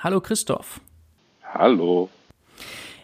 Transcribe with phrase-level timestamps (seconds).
[0.00, 0.80] Hallo Christoph.
[1.42, 2.08] Hallo.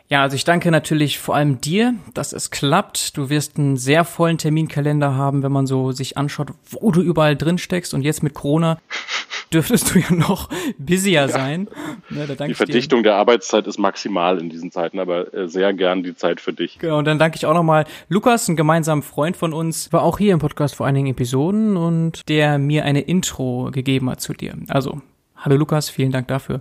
[0.08, 3.16] Ja, also ich danke natürlich vor allem dir, dass es klappt.
[3.16, 7.34] Du wirst einen sehr vollen Terminkalender haben, wenn man so sich anschaut, wo du überall
[7.34, 7.94] drin steckst.
[7.94, 8.78] Und jetzt mit Corona
[9.52, 11.28] dürftest du ja noch busier ja.
[11.28, 11.66] sein.
[12.10, 16.14] Ja, die Verdichtung der Arbeitszeit ist maximal in diesen Zeiten, aber äh, sehr gern die
[16.14, 16.78] Zeit für dich.
[16.78, 20.18] Genau, und dann danke ich auch nochmal Lukas, ein gemeinsamer Freund von uns, war auch
[20.18, 24.54] hier im Podcast vor einigen Episoden und der mir eine Intro gegeben hat zu dir.
[24.68, 25.00] Also,
[25.36, 26.60] hallo Lukas, vielen Dank dafür.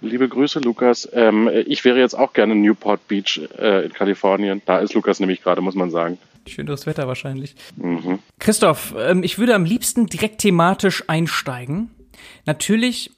[0.00, 1.08] Liebe Grüße, Lukas.
[1.12, 4.62] Ähm, ich wäre jetzt auch gerne in Newport Beach äh, in Kalifornien.
[4.64, 6.18] Da ist Lukas nämlich gerade, muss man sagen.
[6.46, 7.54] Schöneres Wetter wahrscheinlich.
[7.76, 8.20] Mhm.
[8.38, 11.90] Christoph, ähm, ich würde am liebsten direkt thematisch einsteigen.
[12.46, 13.10] Natürlich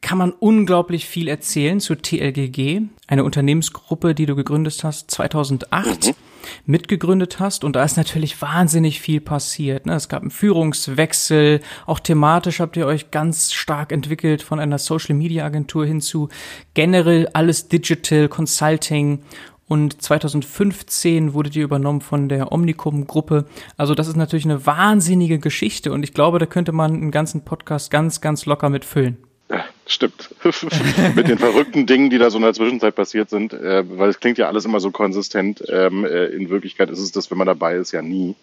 [0.00, 6.06] kann man unglaublich viel erzählen zu TLGG, eine Unternehmensgruppe, die du gegründet hast 2008.
[6.06, 6.25] Mhm
[6.64, 7.64] mitgegründet hast.
[7.64, 9.86] Und da ist natürlich wahnsinnig viel passiert.
[9.86, 9.94] Ne?
[9.94, 11.60] Es gab einen Führungswechsel.
[11.86, 16.28] Auch thematisch habt ihr euch ganz stark entwickelt von einer Social Media Agentur hin zu
[16.74, 19.20] generell alles Digital Consulting.
[19.68, 23.46] Und 2015 wurdet ihr übernommen von der Omnicom-Gruppe.
[23.76, 27.44] Also das ist natürlich eine wahnsinnige Geschichte und ich glaube, da könnte man einen ganzen
[27.44, 29.16] Podcast ganz, ganz locker mitfüllen.
[29.16, 29.25] Ja,
[29.86, 30.30] stimmt.
[31.14, 34.20] Mit den verrückten Dingen, die da so in der Zwischenzeit passiert sind, äh, weil es
[34.20, 35.62] klingt ja alles immer so konsistent.
[35.68, 38.34] Ähm, äh, in Wirklichkeit ist es das, wenn man dabei ist, ja nie.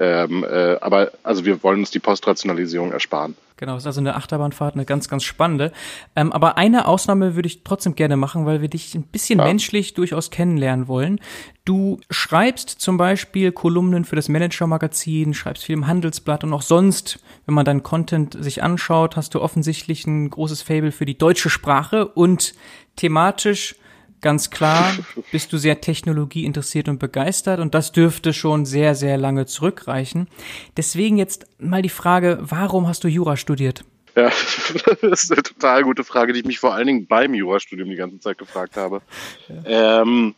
[0.00, 3.36] Ähm, äh, aber also wir wollen uns die Postrationalisierung ersparen.
[3.58, 5.72] Genau, ist also eine Achterbahnfahrt, eine ganz, ganz spannende.
[6.16, 9.44] Ähm, aber eine Ausnahme würde ich trotzdem gerne machen, weil wir dich ein bisschen ja.
[9.44, 11.20] menschlich durchaus kennenlernen wollen.
[11.66, 17.20] Du schreibst zum Beispiel Kolumnen für das Manager-Magazin, schreibst viel im Handelsblatt und auch sonst,
[17.44, 21.50] wenn man deinen Content sich anschaut, hast du offensichtlich ein großes Fable für die deutsche
[21.50, 22.54] Sprache und
[22.96, 23.74] thematisch
[24.20, 24.92] ganz klar
[25.32, 30.28] bist du sehr technologieinteressiert und begeistert und das dürfte schon sehr, sehr lange zurückreichen.
[30.76, 33.84] Deswegen jetzt mal die Frage, warum hast du Jura studiert?
[34.16, 34.24] Ja,
[35.02, 37.96] das ist eine total gute Frage, die ich mich vor allen Dingen beim Jurastudium die
[37.96, 39.02] ganze Zeit gefragt habe.
[39.48, 40.02] Ja.
[40.02, 40.34] Ähm,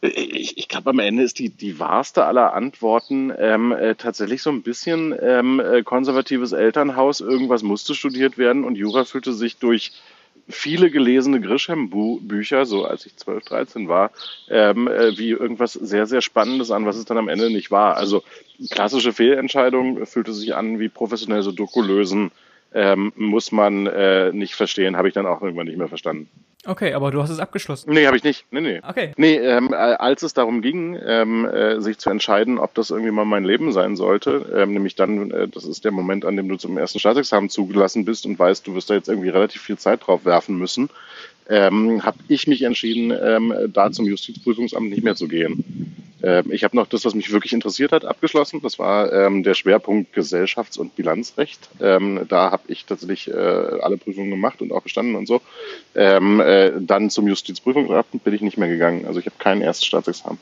[0.00, 4.50] ich, ich glaube, am Ende ist die, die wahrste aller Antworten ähm, äh, tatsächlich so
[4.50, 7.20] ein bisschen ähm, äh, konservatives Elternhaus.
[7.20, 9.92] Irgendwas musste studiert werden und Jura fühlte sich durch
[10.48, 14.10] viele gelesene Grisham-Bücher, so als ich 12, 13 war,
[14.48, 17.96] ähm, äh, wie irgendwas sehr, sehr Spannendes an, was es dann am Ende nicht war.
[17.96, 18.22] Also
[18.70, 22.30] klassische Fehlentscheidung fühlte sich an wie professionell so Doku lösen,
[22.74, 26.28] ähm, muss man äh, nicht verstehen, habe ich dann auch irgendwann nicht mehr verstanden.
[26.66, 27.92] Okay, aber du hast es abgeschlossen.
[27.92, 28.44] Nee, habe ich nicht.
[28.50, 28.80] Nee, nee.
[28.86, 29.12] Okay.
[29.16, 33.24] Nee, ähm, als es darum ging, ähm, äh, sich zu entscheiden, ob das irgendwie mal
[33.24, 36.56] mein Leben sein sollte, ähm, nämlich dann, äh, das ist der Moment, an dem du
[36.56, 40.06] zum ersten Staatsexamen zugelassen bist und weißt, du wirst da jetzt irgendwie relativ viel Zeit
[40.06, 40.90] drauf werfen müssen,
[41.48, 45.64] ähm, habe ich mich entschieden, ähm, da zum Justizprüfungsamt nicht mehr zu gehen.
[46.22, 48.60] Ähm, ich habe noch das, was mich wirklich interessiert hat, abgeschlossen.
[48.62, 51.68] Das war ähm, der Schwerpunkt Gesellschafts- und Bilanzrecht.
[51.80, 55.40] Ähm, da habe ich tatsächlich äh, alle Prüfungen gemacht und auch bestanden und so.
[55.94, 59.06] Ähm, äh, dann zum Justizprüfungsamt bin ich nicht mehr gegangen.
[59.06, 60.38] Also ich habe kein erstes Staatsexamen.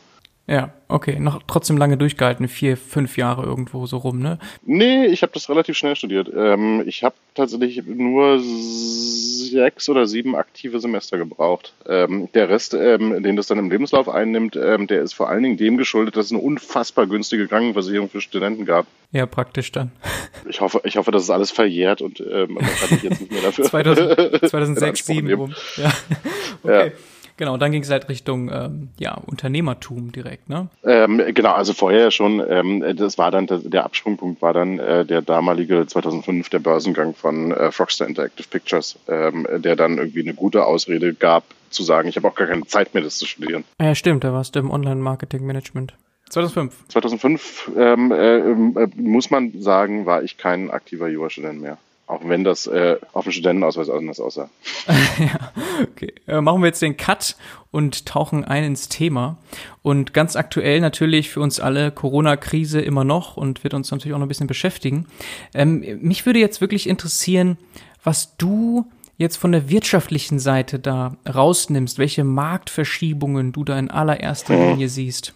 [0.48, 1.18] Ja, okay.
[1.18, 4.38] Noch trotzdem lange durchgehalten, vier, fünf Jahre irgendwo so rum, ne?
[4.64, 6.30] Nee, ich habe das relativ schnell studiert.
[6.34, 11.72] Ähm, ich habe tatsächlich nur sechs oder sieben aktive Semester gebraucht.
[11.88, 15.42] Ähm, der Rest, ähm, den das dann im Lebenslauf einnimmt, ähm, der ist vor allen
[15.42, 18.86] Dingen dem geschuldet, dass es eine unfassbar günstige Krankenversicherung für Studenten gab.
[19.10, 19.90] Ja, praktisch dann.
[20.48, 23.32] Ich hoffe, ich hoffe, dass es alles verjährt und ähm, man kann mich jetzt nicht
[23.32, 23.64] mehr dafür.
[23.64, 25.54] 2000, 2006, 2007 rum.
[25.76, 25.92] Ja.
[26.62, 26.86] Okay.
[26.86, 26.92] Ja.
[27.36, 30.68] Genau, und dann ging es halt Richtung ähm, ja, Unternehmertum direkt, ne?
[30.84, 35.22] Ähm, genau, also vorher schon, ähm, das war dann, der Absprungpunkt war dann äh, der
[35.22, 40.64] damalige 2005 der Börsengang von äh, Frogstar Interactive Pictures, ähm, der dann irgendwie eine gute
[40.64, 43.64] Ausrede gab, zu sagen, ich habe auch gar keine Zeit mehr, das zu studieren.
[43.80, 45.94] Ja, stimmt, da warst du im Online-Marketing-Management.
[46.30, 46.88] 2005.
[46.88, 51.78] 2005 ähm, äh, äh, muss man sagen, war ich kein aktiver Jurastudent mehr.
[52.08, 54.48] Auch wenn das äh, auf dem Studentenausweis anders aussah.
[55.18, 56.14] ja, okay.
[56.28, 57.36] Äh, machen wir jetzt den Cut
[57.72, 59.38] und tauchen ein ins Thema.
[59.82, 64.18] Und ganz aktuell natürlich für uns alle Corona-Krise immer noch und wird uns natürlich auch
[64.18, 65.06] noch ein bisschen beschäftigen.
[65.52, 67.58] Ähm, mich würde jetzt wirklich interessieren,
[68.04, 68.86] was du
[69.18, 75.34] jetzt von der wirtschaftlichen Seite da rausnimmst, welche Marktverschiebungen du da in allererster Linie siehst.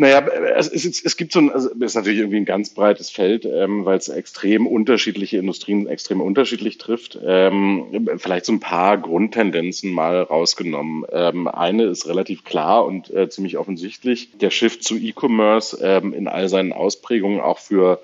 [0.00, 0.26] Naja,
[0.56, 3.44] es, es, es gibt so ein, also es ist natürlich irgendwie ein ganz breites Feld,
[3.44, 7.18] ähm, weil es extrem unterschiedliche Industrien extrem unterschiedlich trifft.
[7.22, 11.04] Ähm, vielleicht so ein paar Grundtendenzen mal rausgenommen.
[11.12, 14.30] Ähm, eine ist relativ klar und äh, ziemlich offensichtlich.
[14.40, 18.00] Der Shift zu E-Commerce ähm, in all seinen Ausprägungen auch für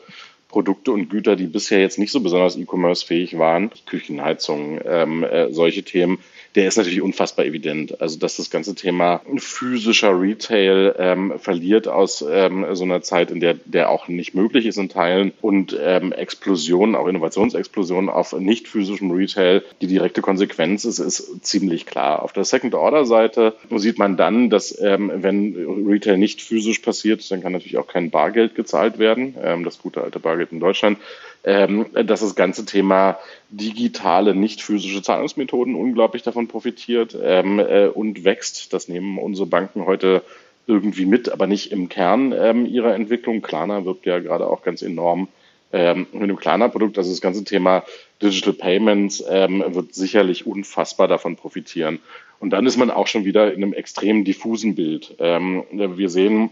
[0.49, 5.83] Produkte und Güter, die bisher jetzt nicht so besonders E-Commerce-fähig waren, Küchenheizungen, ähm, äh, solche
[5.83, 6.19] Themen,
[6.57, 8.01] der ist natürlich unfassbar evident.
[8.01, 13.41] Also dass das ganze Thema physischer Retail ähm, verliert aus ähm, so einer Zeit, in
[13.41, 18.69] der der auch nicht möglich ist in Teilen und ähm, Explosionen, auch Innovationsexplosionen auf nicht
[18.69, 22.23] physischem Retail, die direkte Konsequenz ist, ist ziemlich klar.
[22.23, 27.53] Auf der Second-Order-Seite sieht man dann, dass ähm, wenn Retail nicht physisch passiert, dann kann
[27.53, 29.35] natürlich auch kein Bargeld gezahlt werden.
[29.43, 30.99] Ähm, das gute alte Bargeld in Deutschland
[31.47, 33.19] ähm, dass das ganze Thema
[33.51, 38.73] digitale, nicht physische Zahlungsmethoden unglaublich davon profitiert ähm, äh, und wächst.
[38.73, 40.23] Das nehmen unsere Banken heute
[40.67, 43.43] irgendwie mit, aber nicht im Kern ähm, ihrer Entwicklung.
[43.43, 45.29] Klarna wirbt ja gerade auch ganz enorm
[45.73, 46.99] ähm, mit dem Klarna-Produkt.
[46.99, 47.85] Also das ganze Thema
[48.21, 52.01] Digital Payments ähm, wird sicherlich unfassbar davon profitieren.
[52.41, 55.15] Und dann ist man auch schon wieder in einem extrem diffusen Bild.
[55.21, 56.51] Ähm, wir sehen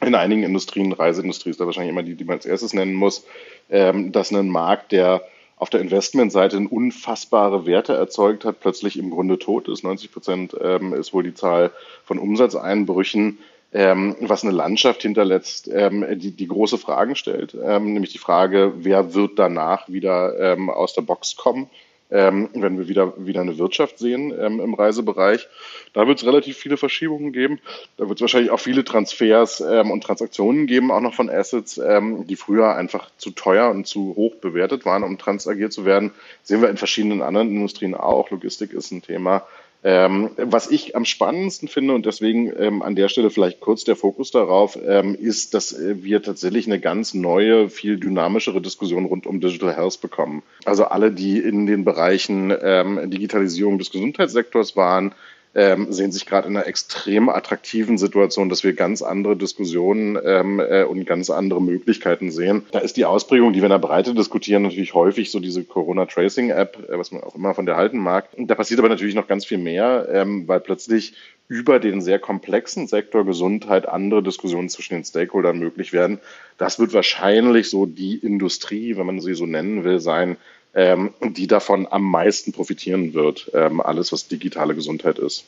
[0.00, 3.24] in einigen Industrien, Reiseindustrie ist da wahrscheinlich immer die, die man als erstes nennen muss,
[3.70, 5.22] ähm, dass ein Markt, der
[5.56, 9.84] auf der Investmentseite unfassbare Werte erzeugt hat, plötzlich im Grunde tot ist.
[9.84, 11.70] 90 Prozent ähm, ist wohl die Zahl
[12.04, 13.38] von Umsatzeinbrüchen,
[13.72, 17.56] ähm, was eine Landschaft hinterlässt, ähm, die, die große Fragen stellt.
[17.62, 21.70] Ähm, nämlich die Frage, wer wird danach wieder ähm, aus der Box kommen?
[22.10, 25.48] Ähm, wenn wir wieder, wieder eine Wirtschaft sehen ähm, im Reisebereich.
[25.92, 27.60] Da wird es relativ viele Verschiebungen geben.
[27.96, 31.78] Da wird es wahrscheinlich auch viele Transfers ähm, und Transaktionen geben, auch noch von Assets,
[31.78, 36.12] ähm, die früher einfach zu teuer und zu hoch bewertet waren, um transagiert zu werden.
[36.42, 38.30] Sehen wir in verschiedenen anderen Industrien auch.
[38.30, 39.46] Logistik ist ein Thema.
[39.86, 43.96] Ähm, was ich am spannendsten finde und deswegen ähm, an der Stelle vielleicht kurz der
[43.96, 49.26] Fokus darauf, ähm, ist, dass äh, wir tatsächlich eine ganz neue, viel dynamischere Diskussion rund
[49.26, 50.42] um Digital Health bekommen.
[50.64, 55.14] Also alle, die in den Bereichen ähm, Digitalisierung des Gesundheitssektors waren,
[55.54, 60.60] ähm, sehen sich gerade in einer extrem attraktiven Situation, dass wir ganz andere Diskussionen ähm,
[60.60, 62.64] äh, und ganz andere Möglichkeiten sehen.
[62.72, 66.88] Da ist die Ausprägung, die wir in der Breite diskutieren, natürlich häufig so diese Corona-Tracing-App,
[66.90, 68.28] äh, was man auch immer von der halten mag.
[68.36, 71.14] Da passiert aber natürlich noch ganz viel mehr, ähm, weil plötzlich
[71.46, 76.18] über den sehr komplexen Sektor Gesundheit andere Diskussionen zwischen den Stakeholdern möglich werden.
[76.56, 80.36] Das wird wahrscheinlich so die Industrie, wenn man sie so nennen will, sein,
[80.74, 85.44] ähm, die davon am meisten profitieren wird, ähm, alles was digitale Gesundheit ist.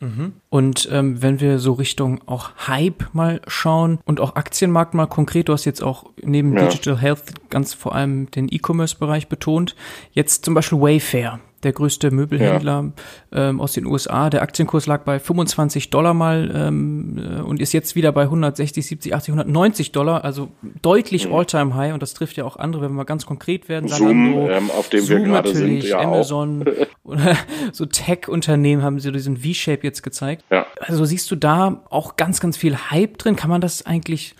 [0.00, 0.32] Mhm.
[0.50, 5.48] Und ähm, wenn wir so Richtung auch Hype mal schauen und auch Aktienmarkt mal konkret,
[5.48, 6.66] du hast jetzt auch neben ja.
[6.66, 9.76] Digital Health ganz vor allem den E-Commerce-Bereich betont.
[10.12, 12.92] Jetzt zum Beispiel Wayfair der größte Möbelhändler
[13.32, 13.48] ja.
[13.48, 14.30] ähm, aus den USA.
[14.30, 18.86] Der Aktienkurs lag bei 25 Dollar mal ähm, äh, und ist jetzt wieder bei 160,
[18.86, 20.48] 70, 80, 190 Dollar, also
[20.82, 21.34] deutlich mhm.
[21.34, 23.88] All-Time-High und das trifft ja auch andere, wenn wir mal ganz konkret werden.
[23.88, 26.64] Zoom, ähm, auf dem Zoom wir gerade natürlich, sind, ja Amazon
[27.72, 30.44] so Tech-Unternehmen haben sie diesen V-Shape jetzt gezeigt.
[30.50, 30.66] Ja.
[30.80, 33.36] Also siehst du da auch ganz, ganz viel Hype drin?
[33.36, 34.34] Kann man das eigentlich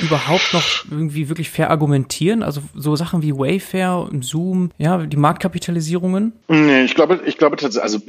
[0.00, 2.42] überhaupt noch irgendwie wirklich fair argumentieren?
[2.42, 6.32] Also so Sachen wie Wayfair und Zoom, ja, die Marktkapitalisierungen?
[6.48, 8.00] Nee, ich glaube, ich glaube tatsächlich, also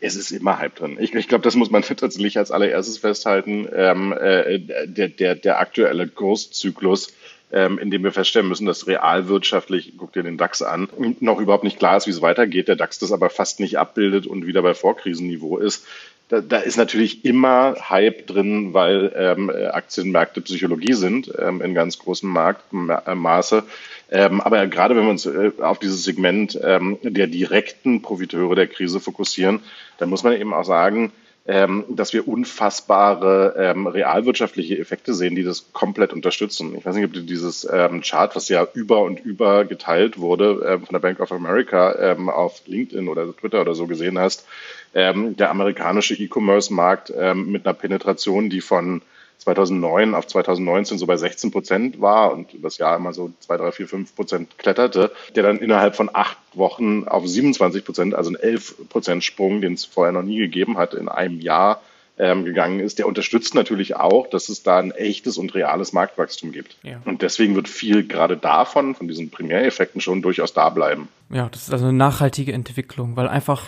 [0.00, 0.96] es ist immer Hype drin.
[1.00, 3.68] Ich, ich glaube, das muss man tatsächlich als allererstes festhalten.
[3.74, 7.12] Ähm, äh, der, der, der aktuelle Kurszyklus
[7.52, 10.88] ähm, in dem wir feststellen müssen, dass realwirtschaftlich, guck dir den DAX an,
[11.20, 12.68] noch überhaupt nicht klar ist, wie es weitergeht.
[12.68, 15.86] Der DAX das aber fast nicht abbildet und wieder bei Vorkrisenniveau ist
[16.28, 21.98] da, da ist natürlich immer Hype drin, weil ähm, Aktienmärkte Psychologie sind ähm, in ganz
[21.98, 23.64] großem Marktmaße.
[24.10, 28.66] Ähm, aber gerade wenn wir uns äh, auf dieses Segment ähm, der direkten Profiteure der
[28.66, 29.60] Krise fokussieren,
[29.98, 31.12] dann muss man eben auch sagen,
[31.44, 36.74] ähm, dass wir unfassbare ähm, realwirtschaftliche Effekte sehen, die das komplett unterstützen.
[36.76, 40.64] Ich weiß nicht, ob du dieses ähm, Chart, was ja über und über geteilt wurde
[40.66, 44.46] ähm, von der Bank of America ähm, auf LinkedIn oder Twitter oder so gesehen hast
[44.94, 49.02] ähm, der amerikanische E-Commerce-Markt ähm, mit einer Penetration, die von
[49.38, 53.72] 2009 auf 2019 so bei 16 Prozent war und das Jahr immer so 2, 3,
[53.72, 58.36] 4, 5 Prozent kletterte, der dann innerhalb von acht Wochen auf 27 Prozent, also ein
[58.36, 61.82] 11 Prozent Sprung, den es vorher noch nie gegeben hat, in einem Jahr
[62.18, 66.52] ähm, gegangen ist, der unterstützt natürlich auch, dass es da ein echtes und reales Marktwachstum
[66.52, 66.76] gibt.
[66.82, 67.00] Ja.
[67.04, 71.08] Und deswegen wird viel gerade davon, von diesen Primäreffekten schon durchaus da bleiben.
[71.30, 73.64] Ja, das ist also eine nachhaltige Entwicklung, weil einfach,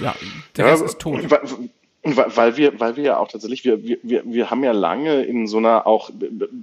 [0.00, 0.14] ja,
[0.56, 1.20] der ja, Rest ist tot.
[2.16, 5.58] Weil wir, weil wir ja auch tatsächlich, wir, wir, wir haben ja lange in so
[5.58, 6.10] einer auch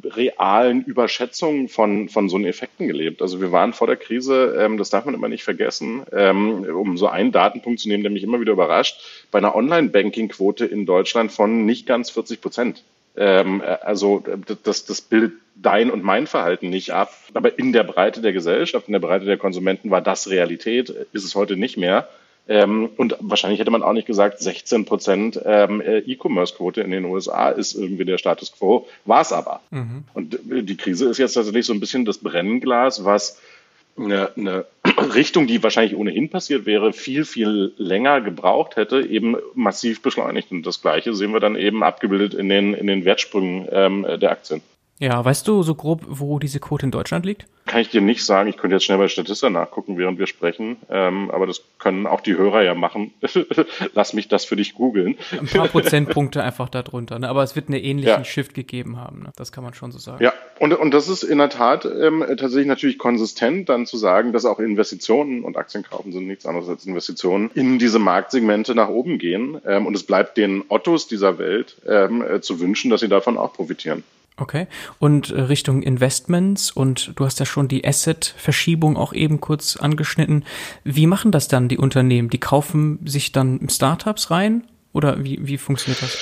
[0.03, 3.21] realen Überschätzung von, von so einen Effekten gelebt.
[3.21, 6.97] Also wir waren vor der Krise, ähm, das darf man immer nicht vergessen, ähm, um
[6.97, 11.31] so einen Datenpunkt zu nehmen, der mich immer wieder überrascht, bei einer Online-Banking-Quote in Deutschland
[11.31, 12.83] von nicht ganz 40 Prozent.
[13.17, 14.23] Ähm, also
[14.63, 17.13] das, das bildet dein und mein Verhalten nicht ab.
[17.33, 21.23] Aber in der Breite der Gesellschaft, in der Breite der Konsumenten war das Realität, ist
[21.23, 22.09] es heute nicht mehr.
[22.47, 27.49] Ähm, und wahrscheinlich hätte man auch nicht gesagt, 16 Prozent ähm, E-Commerce-Quote in den USA
[27.49, 29.61] ist irgendwie der Status quo, war es aber.
[29.71, 30.03] Mhm.
[30.13, 33.39] Und die Krise ist jetzt tatsächlich so ein bisschen das Brennglas, was
[33.97, 34.65] eine, eine
[35.15, 40.51] Richtung, die wahrscheinlich ohnehin passiert wäre, viel, viel länger gebraucht hätte, eben massiv beschleunigt.
[40.51, 44.31] Und das Gleiche sehen wir dann eben abgebildet in den, in den Wertsprüngen ähm, der
[44.31, 44.61] Aktien.
[44.99, 47.47] Ja, weißt du so grob, wo diese Quote in Deutschland liegt?
[47.75, 48.47] Kann ich dir nicht sagen.
[48.47, 50.77] Ich könnte jetzt schnell bei Statista nachgucken, während wir sprechen.
[50.89, 53.13] Ähm, aber das können auch die Hörer ja machen.
[53.93, 55.17] Lass mich das für dich googeln.
[55.37, 57.19] Ein paar Prozentpunkte einfach darunter.
[57.19, 57.27] Ne?
[57.27, 58.23] Aber es wird einen ähnlichen ja.
[58.23, 59.23] Shift gegeben haben.
[59.23, 59.33] Ne?
[59.35, 60.23] Das kann man schon so sagen.
[60.23, 64.31] Ja, und, und das ist in der Tat ähm, tatsächlich natürlich konsistent, dann zu sagen,
[64.31, 68.87] dass auch Investitionen und Aktien kaufen sind nichts anderes als Investitionen in diese Marktsegmente nach
[68.87, 69.59] oben gehen.
[69.67, 73.37] Ähm, und es bleibt den Ottos dieser Welt ähm, äh, zu wünschen, dass sie davon
[73.37, 74.05] auch profitieren.
[74.37, 74.67] Okay.
[74.99, 80.43] Und äh, Richtung Investments und du hast ja schon die Asset-Verschiebung auch eben kurz angeschnitten.
[80.83, 82.29] Wie machen das dann die Unternehmen?
[82.29, 86.17] Die kaufen sich dann Startups rein oder wie, wie funktioniert das?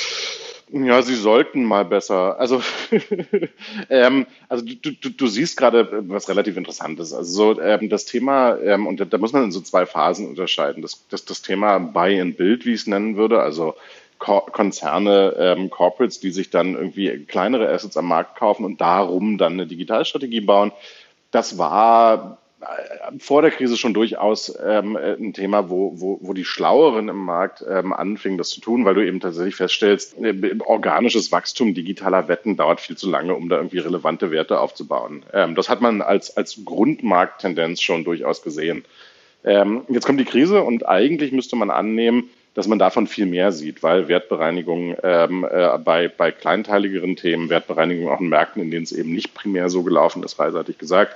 [0.76, 2.40] Ja, sie sollten mal besser.
[2.40, 2.62] Also,
[3.90, 7.14] ähm, also du, du, du siehst gerade was relativ Interessantes.
[7.14, 10.28] Also so, ähm, das Thema, ähm, und da, da, muss man in so zwei Phasen
[10.28, 10.82] unterscheiden.
[10.82, 13.76] Das, das, das Thema Buy and Build, wie ich es nennen würde, also
[14.20, 19.54] Konzerne, ähm, Corporates, die sich dann irgendwie kleinere Assets am Markt kaufen und darum dann
[19.54, 20.72] eine Digitalstrategie bauen.
[21.32, 26.46] Das war äh, vor der Krise schon durchaus ähm, ein Thema, wo, wo, wo die
[26.46, 31.32] Schlaueren im Markt ähm, anfingen, das zu tun, weil du eben tatsächlich feststellst, äh, organisches
[31.32, 35.26] Wachstum digitaler Wetten dauert viel zu lange, um da irgendwie relevante Werte aufzubauen.
[35.34, 38.86] Ähm, das hat man als, als Grundmarkttendenz schon durchaus gesehen.
[39.44, 43.52] Ähm, jetzt kommt die Krise und eigentlich müsste man annehmen, dass man davon viel mehr
[43.52, 48.84] sieht, weil Wertbereinigung ähm, äh, bei, bei kleinteiligeren Themen, Wertbereinigung auch in Märkten, in denen
[48.84, 51.16] es eben nicht primär so gelaufen ist, reiseitig gesagt.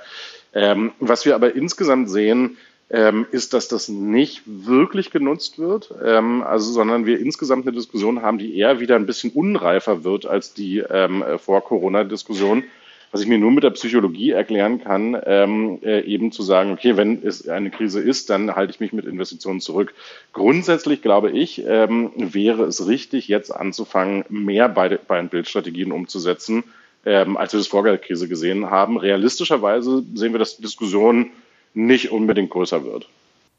[0.54, 2.56] Ähm, was wir aber insgesamt sehen,
[2.90, 8.22] ähm, ist, dass das nicht wirklich genutzt wird, ähm, also, sondern wir insgesamt eine Diskussion
[8.22, 12.64] haben, die eher wieder ein bisschen unreifer wird als die ähm, vor Corona-Diskussion
[13.10, 16.96] was ich mir nur mit der Psychologie erklären kann, ähm, äh, eben zu sagen, okay,
[16.96, 19.94] wenn es eine Krise ist, dann halte ich mich mit Investitionen zurück.
[20.32, 26.64] Grundsätzlich glaube ich, ähm, wäre es richtig, jetzt anzufangen, mehr bei, bei Bildstrategien umzusetzen,
[27.06, 28.98] ähm, als wir das vor der Krise gesehen haben.
[28.98, 31.30] Realistischerweise sehen wir, dass die Diskussion
[31.74, 33.08] nicht unbedingt größer wird.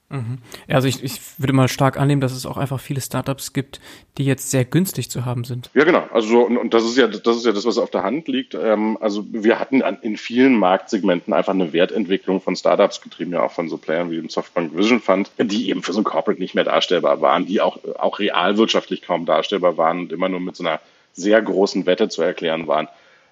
[0.10, 0.40] Mhm.
[0.68, 3.80] Also ich, ich würde mal stark annehmen, dass es auch einfach viele Startups gibt,
[4.18, 5.70] die jetzt sehr günstig zu haben sind.
[5.76, 6.04] Ja, genau.
[6.12, 8.56] Also und, und das ist ja das ist ja das, was auf der Hand liegt.
[8.56, 13.44] Ähm, also wir hatten an, in vielen Marktsegmenten einfach eine Wertentwicklung von Startups getrieben, ja
[13.44, 16.42] auch von so Playern wie dem Softbank Vision Fund, die eben für so ein Corporate
[16.42, 20.56] nicht mehr darstellbar waren, die auch auch realwirtschaftlich kaum darstellbar waren und immer nur mit
[20.56, 20.80] so einer
[21.14, 22.88] sehr großen Wette zu erklären waren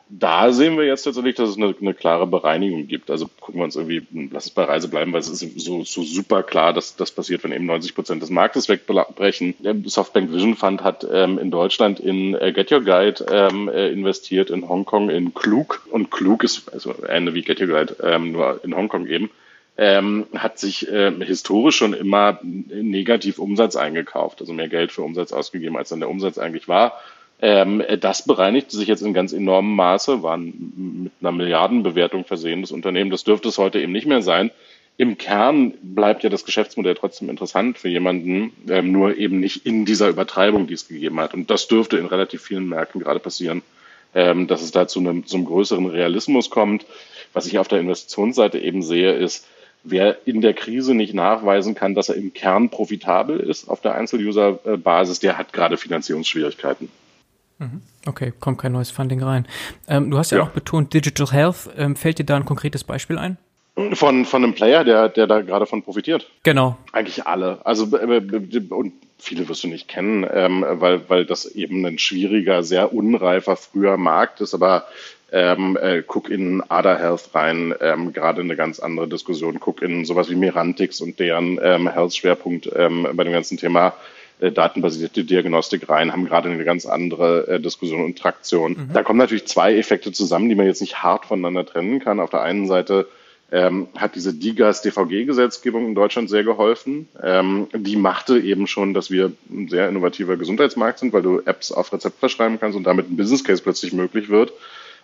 [0.10, 3.12] da sehen wir jetzt tatsächlich, dass es eine, eine, klare Bereinigung gibt.
[3.12, 6.04] Also gucken wir uns irgendwie, lass es bei Reise bleiben, weil es ist so, so
[6.04, 9.56] super klar, dass das passiert, wenn eben 90 Prozent des Marktes wegbrechen.
[9.60, 13.90] Der Softbank Vision Fund hat ähm, in Deutschland in äh, Get Your Guide ähm, äh,
[13.90, 15.86] investiert, in Hongkong in Klug.
[15.92, 19.30] Und Klug ist also Ende wie Get Your Guide, ähm, nur in Hongkong eben.
[19.80, 25.34] Ähm, hat sich äh, historisch schon immer negativ Umsatz eingekauft, also mehr Geld für Umsatz
[25.34, 26.94] ausgegeben, als dann der Umsatz eigentlich war
[27.39, 33.12] ähm, das bereinigte sich jetzt in ganz enormem Maße, war mit einer Milliardenbewertung versehenes Unternehmen.
[33.12, 34.51] Das dürfte es heute eben nicht mehr sein.
[35.00, 39.86] Im Kern bleibt ja das Geschäftsmodell trotzdem interessant für jemanden, ähm, nur eben nicht in
[39.86, 41.36] dieser Übertreibung, die es gegeben hat.
[41.36, 43.62] Und das dürfte in relativ vielen Märkten gerade passieren,
[44.15, 46.88] ähm, dass es da zu einem, zu einem größeren Realismus kommt.
[47.34, 49.46] Was ich auf der Investitionsseite eben sehe, ist,
[49.84, 53.94] wer in der Krise nicht nachweisen kann, dass er im Kern profitabel ist auf der
[53.94, 56.89] Einzeluser-Basis, der hat gerade Finanzierungsschwierigkeiten.
[57.60, 57.82] Mhm.
[58.06, 59.48] Okay, kommt kein neues Funding rein.
[59.88, 61.70] Ähm, du hast ja, ja, auch betont, Digital Health.
[61.78, 63.38] Ähm, fällt dir da ein konkretes Beispiel ein?
[63.94, 66.28] Von, von einem Player, der, der da gerade von profitiert.
[66.42, 66.78] Genau.
[66.94, 67.60] Eigentlich alle.
[67.64, 72.92] Also und viele wirst du nicht kennen, ähm, weil, weil das eben ein schwieriger, sehr
[72.94, 74.56] unreifer, früher Markt ist.
[74.56, 74.88] Aber
[75.32, 79.60] ähm, äh, guck in Ada Health rein, ähm, gerade eine ganz andere Diskussion.
[79.60, 83.94] Guck in sowas wie Mirantix und deren ähm, Health-Schwerpunkt ähm, bei dem ganzen Thema
[84.39, 88.74] datenbasierte Diagnostik rein, haben gerade eine ganz andere äh, Diskussion und Traktion.
[88.74, 88.94] Mhm.
[88.94, 92.20] Da kommen natürlich zwei Effekte zusammen, die man jetzt nicht hart voneinander trennen kann.
[92.20, 93.08] Auf der einen Seite
[93.51, 97.08] ähm, hat diese DIGAS-DVG-Gesetzgebung in Deutschland sehr geholfen.
[97.24, 101.72] Ähm, die machte eben schon, dass wir ein sehr innovativer Gesundheitsmarkt sind, weil du Apps
[101.72, 104.53] auf Rezept verschreiben kannst und damit ein Business Case plötzlich möglich wird.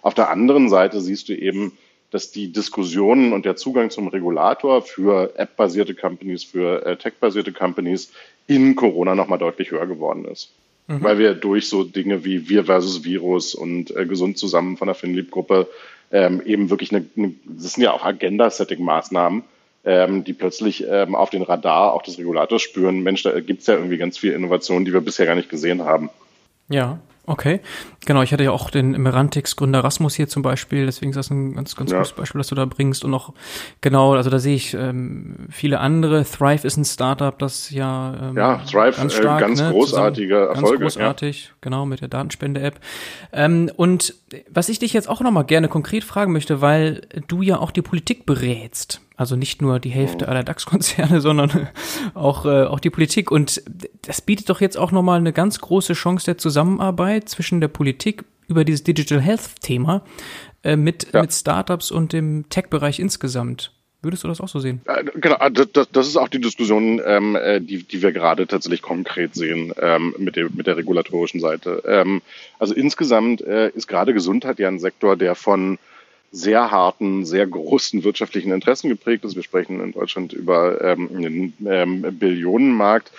[0.01, 1.77] Auf der anderen Seite siehst du eben,
[2.11, 8.11] dass die Diskussionen und der Zugang zum Regulator für App-basierte Companies, für äh, Tech-basierte Companies
[8.47, 10.51] in Corona nochmal deutlich höher geworden ist.
[10.87, 11.03] Mhm.
[11.03, 14.95] Weil wir durch so Dinge wie Wir versus Virus und äh, Gesund zusammen von der
[14.95, 15.67] Finlieb-Gruppe
[16.11, 19.43] ähm, eben wirklich eine, eine, das sind ja auch Agenda-Setting-Maßnahmen,
[19.85, 23.75] ähm, die plötzlich ähm, auf den Radar auch des Regulators spüren, Mensch, da gibt's ja
[23.75, 26.09] irgendwie ganz viel Innovation, die wir bisher gar nicht gesehen haben.
[26.69, 27.61] Ja, Okay,
[28.05, 28.21] genau.
[28.21, 31.73] Ich hatte ja auch den Merantix-Gründer Rasmus hier zum Beispiel, deswegen ist das ein ganz,
[31.75, 31.99] ganz ja.
[31.99, 33.05] gutes Beispiel, das du da bringst.
[33.05, 33.33] Und noch,
[33.79, 36.25] genau, also da sehe ich ähm, viele andere.
[36.25, 39.71] Thrive ist ein Startup, das ja ähm, Ja, Thrive, ganz, äh, stark, äh, ganz ne,
[39.71, 40.83] großartige zusammen, Erfolge.
[40.83, 41.51] Ganz großartig, ja.
[41.61, 42.81] genau, mit der Datenspende-App.
[43.31, 44.15] Ähm, und
[44.49, 47.81] was ich dich jetzt auch nochmal gerne konkret fragen möchte, weil du ja auch die
[47.81, 48.99] Politik berätst.
[49.15, 51.69] Also nicht nur die Hälfte aller DAX-Konzerne, sondern
[52.13, 53.31] auch, äh, auch die Politik.
[53.31, 53.61] Und
[54.01, 58.25] das bietet doch jetzt auch nochmal eine ganz große Chance der Zusammenarbeit zwischen der Politik
[58.47, 60.03] über dieses Digital Health-Thema
[60.63, 61.21] äh, mit, ja.
[61.21, 63.71] mit Startups und dem Tech-Bereich insgesamt.
[64.03, 64.81] Würdest du das auch so sehen?
[64.85, 68.45] Äh, genau, ah, das, das ist auch die Diskussion, ähm, äh, die, die wir gerade
[68.47, 71.81] tatsächlich konkret sehen ähm, mit, dem, mit der regulatorischen Seite.
[71.87, 72.21] Ähm,
[72.59, 75.79] also insgesamt äh, ist gerade Gesundheit ja ein Sektor, der von
[76.33, 79.35] sehr harten, sehr großen wirtschaftlichen Interessen geprägt ist.
[79.35, 83.11] Wir sprechen in Deutschland über ähm, einen ähm, Billionenmarkt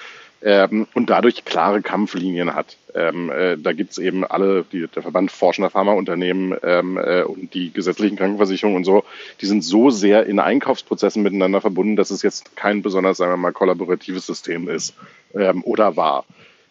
[0.42, 2.76] ähm, und dadurch klare Kampflinien hat.
[2.92, 7.72] Ähm, äh, da gibt's eben alle, die, der Verband forschender Pharmaunternehmen ähm, äh, und die
[7.72, 9.04] gesetzlichen Krankenversicherungen und so,
[9.40, 13.36] die sind so sehr in Einkaufsprozessen miteinander verbunden, dass es jetzt kein besonders, sagen wir
[13.36, 14.92] mal, kollaboratives System ist
[15.34, 16.24] ähm, oder war.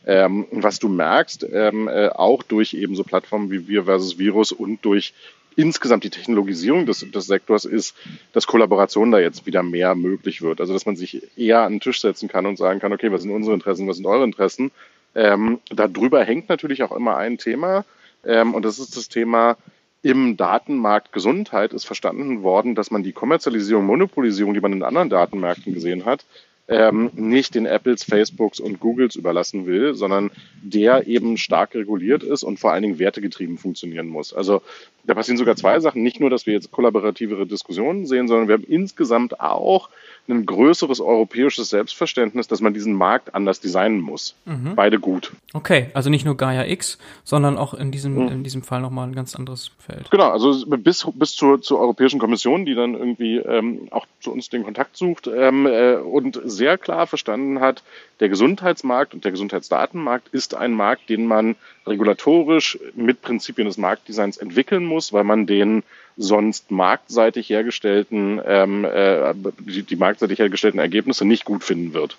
[0.06, 4.52] Ähm, was du merkst, ähm, äh, auch durch eben so Plattformen wie Wir versus Virus
[4.52, 5.14] und durch
[5.56, 7.96] insgesamt die Technologisierung des, des Sektors ist,
[8.32, 10.62] dass Kollaboration da jetzt wieder mehr möglich wird.
[10.62, 13.22] Also dass man sich eher an den Tisch setzen kann und sagen kann, okay, was
[13.22, 14.72] sind unsere Interessen, was sind eure Interessen?
[15.16, 17.86] Ähm, darüber hängt natürlich auch immer ein Thema
[18.26, 19.58] ähm, und das ist das Thema
[20.02, 25.10] im Datenmarkt Gesundheit ist verstanden worden, dass man die Kommerzialisierung, Monopolisierung, die man in anderen
[25.10, 26.26] Datenmärkten gesehen hat,
[26.68, 30.32] ähm, nicht den Apples, Facebooks und Googles überlassen will, sondern
[30.62, 34.34] der eben stark reguliert ist und vor allen Dingen wertegetrieben funktionieren muss.
[34.34, 34.62] Also
[35.04, 36.02] da passieren sogar zwei Sachen.
[36.04, 39.90] Nicht nur, dass wir jetzt kollaborativere Diskussionen sehen, sondern wir haben insgesamt auch
[40.30, 44.36] ein größeres europäisches Selbstverständnis, dass man diesen Markt anders designen muss.
[44.46, 44.76] Mhm.
[44.76, 45.34] Beide gut.
[45.54, 48.28] Okay, also nicht nur Gaia X, sondern auch in diesem, mhm.
[48.30, 50.10] in diesem Fall nochmal ein ganz anderes Feld.
[50.12, 54.50] Genau, also bis, bis zur, zur Europäischen Kommission, die dann irgendwie ähm, auch zu uns
[54.50, 57.84] den Kontakt sucht ähm, äh, und sehr klar verstanden hat,
[58.22, 64.38] der Gesundheitsmarkt und der Gesundheitsdatenmarkt ist ein Markt, den man regulatorisch mit Prinzipien des Marktdesigns
[64.38, 65.84] entwickeln muss, weil man den
[66.18, 72.18] sonst marktseitig hergestellten, ähm, äh, die, die marktseitig hergestellten Ergebnisse nicht gut finden wird.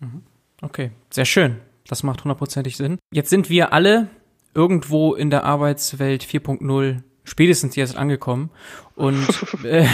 [0.00, 0.22] Mhm.
[0.60, 1.56] Okay, sehr schön.
[1.86, 2.98] Das macht hundertprozentig Sinn.
[3.12, 4.08] Jetzt sind wir alle
[4.54, 8.50] irgendwo in der Arbeitswelt 4.0 spätestens jetzt angekommen.
[8.94, 9.26] Und
[9.64, 9.86] äh,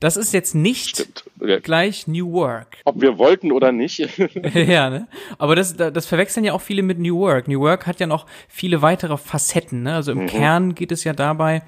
[0.00, 1.60] das ist jetzt nicht okay.
[1.62, 2.78] gleich New Work.
[2.84, 3.98] Ob wir wollten oder nicht.
[4.54, 5.08] ja, ne?
[5.38, 7.48] Aber das, das verwechseln ja auch viele mit New Work.
[7.48, 9.82] New Work hat ja noch viele weitere Facetten.
[9.82, 9.94] Ne?
[9.94, 10.26] Also im mhm.
[10.26, 11.62] Kern geht es ja dabei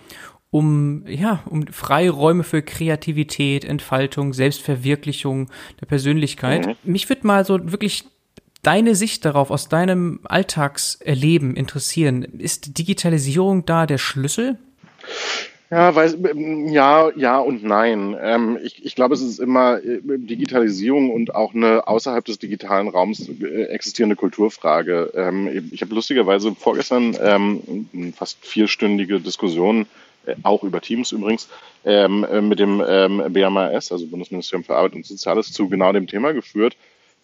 [0.51, 6.66] um, ja, um Freiräume für Kreativität, Entfaltung, Selbstverwirklichung der Persönlichkeit.
[6.66, 6.77] Mhm.
[6.85, 8.05] Mich würde mal so wirklich
[8.62, 12.23] deine Sicht darauf aus deinem Alltagserleben interessieren.
[12.23, 14.59] Ist Digitalisierung da der Schlüssel?
[15.71, 16.16] Ja, weiß,
[16.71, 18.16] ja, ja und nein.
[18.18, 22.88] Ähm, ich, ich glaube, es ist immer äh, Digitalisierung und auch eine außerhalb des digitalen
[22.88, 25.12] Raums äh, existierende Kulturfrage.
[25.14, 29.87] Ähm, ich habe lustigerweise vorgestern ähm, fast vierstündige Diskussion
[30.25, 31.49] äh, auch über Teams übrigens,
[31.85, 36.07] ähm, äh, mit dem ähm, BMAS, also Bundesministerium für Arbeit und Soziales, zu genau dem
[36.07, 36.77] Thema geführt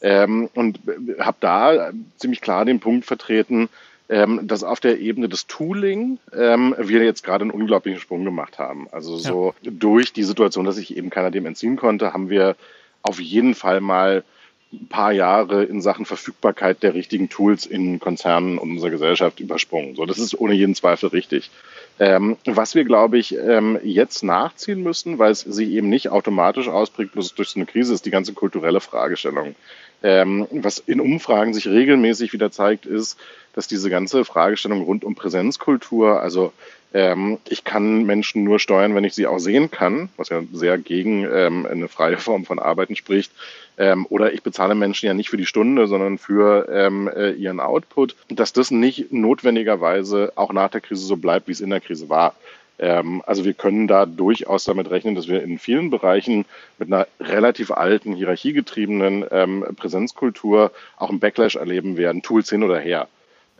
[0.05, 0.81] ähm, und
[1.18, 3.70] habe da ziemlich klar den Punkt vertreten,
[4.09, 8.59] ähm, dass auf der Ebene des Tooling ähm, wir jetzt gerade einen unglaublichen Sprung gemacht
[8.59, 8.87] haben.
[8.93, 9.71] Also so ja.
[9.73, 12.57] durch die Situation, dass sich eben keiner dem entziehen konnte, haben wir
[13.03, 14.25] auf jeden Fall mal
[14.73, 19.95] ein paar Jahre in Sachen Verfügbarkeit der richtigen Tools in Konzernen und unserer Gesellschaft übersprungen.
[19.95, 21.51] So, das ist ohne jeden Zweifel richtig.
[22.00, 26.68] Ähm, was wir, glaube ich, ähm, jetzt nachziehen müssen, weil es sich eben nicht automatisch
[26.68, 29.54] ausprägt, bloß durch so eine Krise, ist die ganze kulturelle Fragestellung.
[30.02, 33.16] Ähm, was in Umfragen sich regelmäßig wieder zeigt, ist,
[33.54, 36.52] dass diese ganze Fragestellung rund um Präsenzkultur, also
[36.92, 40.78] ähm, ich kann Menschen nur steuern, wenn ich sie auch sehen kann, was ja sehr
[40.78, 43.33] gegen ähm, eine freie Form von Arbeiten spricht,
[43.79, 47.61] ähm, oder ich bezahle Menschen ja nicht für die Stunde, sondern für ähm, äh, ihren
[47.61, 51.81] Output, dass das nicht notwendigerweise auch nach der Krise so bleibt, wie es in der
[51.81, 52.35] Krise war.
[52.79, 56.45] Ähm, also wir können da durchaus damit rechnen, dass wir in vielen Bereichen
[56.79, 62.79] mit einer relativ alten, hierarchiegetriebenen ähm, Präsenzkultur auch einen Backlash erleben werden, Tools hin oder
[62.79, 63.09] her.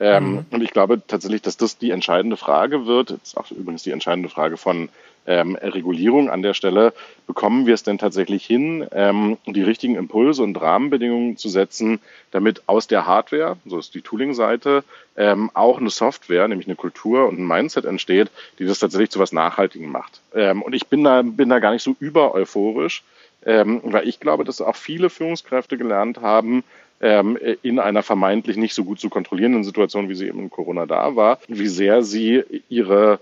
[0.01, 0.47] Ähm, mhm.
[0.51, 3.93] Und ich glaube tatsächlich, dass das die entscheidende Frage wird, das ist auch übrigens die
[3.93, 4.89] entscheidende Frage von
[5.27, 6.93] ähm, Regulierung an der Stelle.
[7.27, 12.63] Bekommen wir es denn tatsächlich hin, ähm, die richtigen Impulse und Rahmenbedingungen zu setzen, damit
[12.67, 14.85] aus der Hardware, so ist die Tooling-Seite,
[15.17, 19.19] ähm, auch eine Software, nämlich eine Kultur und ein Mindset entsteht, die das tatsächlich zu
[19.19, 20.21] was Nachhaltigem macht.
[20.35, 23.03] Ähm, und ich bin da, bin da gar nicht so über euphorisch,
[23.47, 26.65] ähm, weil ich glaube, dass auch viele Führungskräfte gelernt haben,
[27.01, 30.87] ähm, in einer vermeintlich nicht so gut zu kontrollierenden Situation, wie sie eben in Corona
[30.87, 33.19] da war, wie sehr sie ihre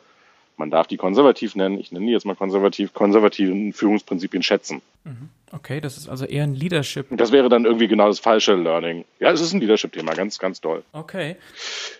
[0.62, 4.80] man darf die konservativ nennen, ich nenne die jetzt mal konservativ, konservativen Führungsprinzipien schätzen.
[5.02, 5.28] Mhm.
[5.50, 7.06] Okay, das ist also eher ein Leadership.
[7.10, 9.04] Das wäre dann irgendwie genau das falsche Learning.
[9.18, 10.84] Ja, es ist ein Leadership-Thema, ganz, ganz toll.
[10.92, 11.34] Okay.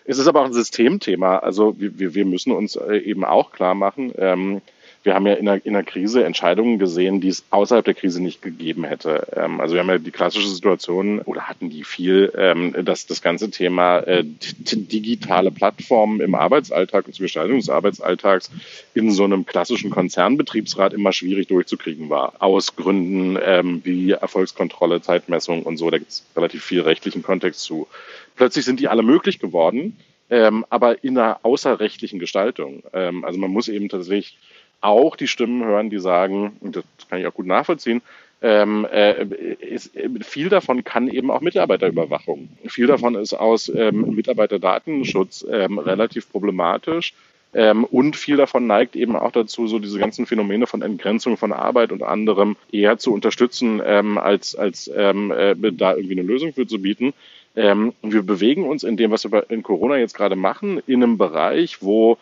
[0.05, 1.39] Es ist aber auch ein Systemthema.
[1.39, 4.61] Also wir, wir müssen uns äh, eben auch klar machen, ähm,
[5.03, 8.23] wir haben ja in der, in der Krise Entscheidungen gesehen, die es außerhalb der Krise
[8.23, 9.27] nicht gegeben hätte.
[9.35, 13.21] Ähm, also wir haben ja die klassische Situation oder hatten die viel, ähm, dass das
[13.21, 18.49] ganze Thema äh, digitale Plattformen im Arbeitsalltag und zur Gestaltung des Arbeitsalltags
[18.93, 22.33] in so einem klassischen Konzernbetriebsrat immer schwierig durchzukriegen war.
[22.39, 27.61] Aus Gründen ähm, wie Erfolgskontrolle, Zeitmessung und so, da gibt es relativ viel rechtlichen Kontext
[27.61, 27.87] zu.
[28.35, 29.97] Plötzlich sind die alle möglich geworden.
[30.29, 32.81] Ähm, aber in einer außerrechtlichen Gestaltung.
[32.93, 34.37] Ähm, also man muss eben tatsächlich
[34.83, 38.01] auch die Stimmen hören, die sagen, und das kann ich auch gut nachvollziehen,
[38.41, 39.25] ähm, äh,
[39.61, 39.91] ist,
[40.21, 42.49] viel davon kann eben auch Mitarbeiterüberwachung.
[42.67, 47.13] Viel davon ist aus ähm, Mitarbeiterdatenschutz ähm, relativ problematisch.
[47.53, 51.53] Ähm, und viel davon neigt eben auch dazu, so diese ganzen Phänomene von Entgrenzung von
[51.53, 56.51] Arbeit und anderem eher zu unterstützen, ähm, als, als ähm, äh, da irgendwie eine Lösung
[56.53, 57.13] für zu bieten.
[57.55, 61.83] Wir bewegen uns in dem, was wir in Corona jetzt gerade machen, in einem Bereich,
[61.83, 62.17] wo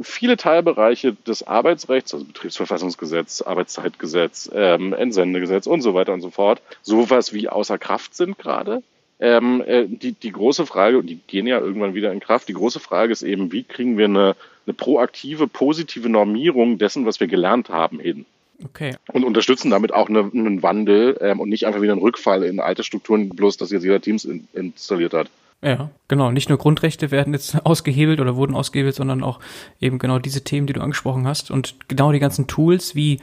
[0.00, 6.62] viele Teilbereiche des Arbeitsrechts, also Betriebsverfassungsgesetz, Arbeitszeitgesetz, ähm, Entsendegesetz und so weiter und so fort,
[6.82, 8.82] sowas wie außer Kraft sind gerade.
[9.18, 12.54] Ähm, äh, die, die große Frage, und die gehen ja irgendwann wieder in Kraft, die
[12.54, 14.34] große Frage ist eben, wie kriegen wir eine,
[14.66, 18.24] eine proaktive, positive Normierung dessen, was wir gelernt haben, hin?
[18.64, 18.96] Okay.
[19.12, 22.60] Und unterstützen damit auch eine, einen Wandel ähm, und nicht einfach wieder einen Rückfall in
[22.60, 25.28] alte Strukturen, bloß dass jetzt jeder Teams in, installiert hat.
[25.62, 26.30] Ja, genau.
[26.30, 29.40] Nicht nur Grundrechte werden jetzt ausgehebelt oder wurden ausgehebelt, sondern auch
[29.80, 31.50] eben genau diese Themen, die du angesprochen hast.
[31.50, 33.20] Und genau die ganzen Tools wie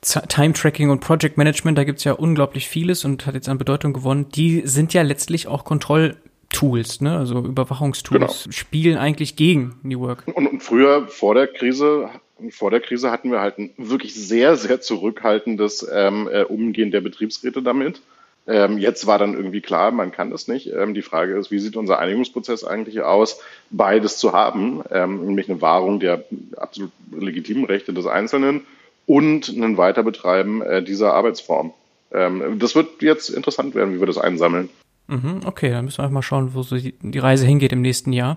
[0.00, 3.92] Time Tracking und Project Management, da gibt's ja unglaublich vieles und hat jetzt an Bedeutung
[3.92, 4.26] gewonnen.
[4.34, 7.18] Die sind ja letztlich auch Kontrolltools, ne?
[7.18, 8.52] also Überwachungstools, genau.
[8.52, 10.24] spielen eigentlich gegen New Work.
[10.34, 12.08] Und, und früher, vor der Krise,
[12.48, 17.02] vor der Krise hatten wir halt ein wirklich sehr, sehr zurückhaltendes ähm, äh, Umgehen der
[17.02, 18.00] Betriebsräte damit.
[18.48, 20.72] Ähm, jetzt war dann irgendwie klar, man kann das nicht.
[20.72, 25.50] Ähm, die Frage ist, wie sieht unser Einigungsprozess eigentlich aus, beides zu haben, ähm, nämlich
[25.50, 26.24] eine Wahrung der
[26.56, 28.62] absolut legitimen Rechte des Einzelnen
[29.06, 31.74] und ein Weiterbetreiben äh, dieser Arbeitsform.
[32.10, 34.70] Ähm, das wird jetzt interessant werden, wie wir das einsammeln.
[35.10, 38.12] Mhm, okay, dann müssen wir einfach mal schauen, wo so die Reise hingeht im nächsten
[38.12, 38.36] Jahr.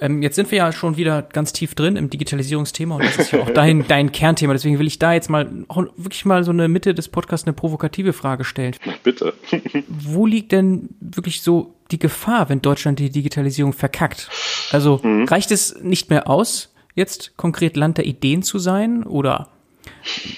[0.00, 3.30] Ähm, jetzt sind wir ja schon wieder ganz tief drin im Digitalisierungsthema und das ist
[3.30, 4.52] ja auch dein, dein Kernthema.
[4.52, 7.54] Deswegen will ich da jetzt mal auch wirklich mal so eine Mitte des Podcasts eine
[7.54, 8.74] provokative Frage stellen.
[9.04, 9.32] Bitte.
[9.88, 14.28] wo liegt denn wirklich so die Gefahr, wenn Deutschland die Digitalisierung verkackt?
[14.72, 15.26] Also mhm.
[15.26, 19.50] reicht es nicht mehr aus, jetzt konkret Land der Ideen zu sein oder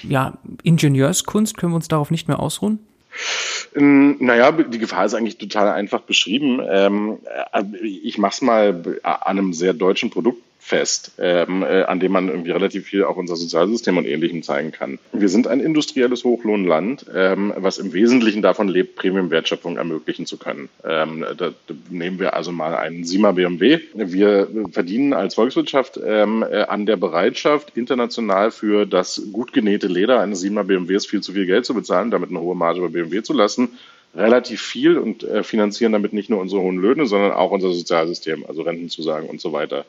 [0.03, 2.79] ja, Ingenieurskunst, können wir uns darauf nicht mehr ausruhen?
[3.75, 6.61] Ähm, naja, die Gefahr ist eigentlich total einfach beschrieben.
[6.67, 7.19] Ähm,
[7.51, 12.11] äh, ich mache es mal an einem sehr deutschen Produkt fest, ähm, äh, an dem
[12.11, 14.97] man irgendwie relativ viel auch unser Sozialsystem und Ähnlichem zeigen kann.
[15.13, 20.69] Wir sind ein industrielles Hochlohnland, ähm, was im Wesentlichen davon lebt, Premium-Wertschöpfung ermöglichen zu können.
[20.83, 23.79] Ähm, da, da nehmen wir also mal einen Sima BMW.
[23.93, 30.19] Wir verdienen als Volkswirtschaft ähm, äh, an der Bereitschaft, international für das gut genähte Leder
[30.19, 33.21] eines Sima BMWs viel zu viel Geld zu bezahlen, damit eine hohe Marge bei BMW
[33.21, 33.69] zu lassen
[34.15, 38.45] relativ viel und äh, finanzieren damit nicht nur unsere hohen Löhne, sondern auch unser Sozialsystem,
[38.47, 39.85] also Rentenzusagen und so weiter.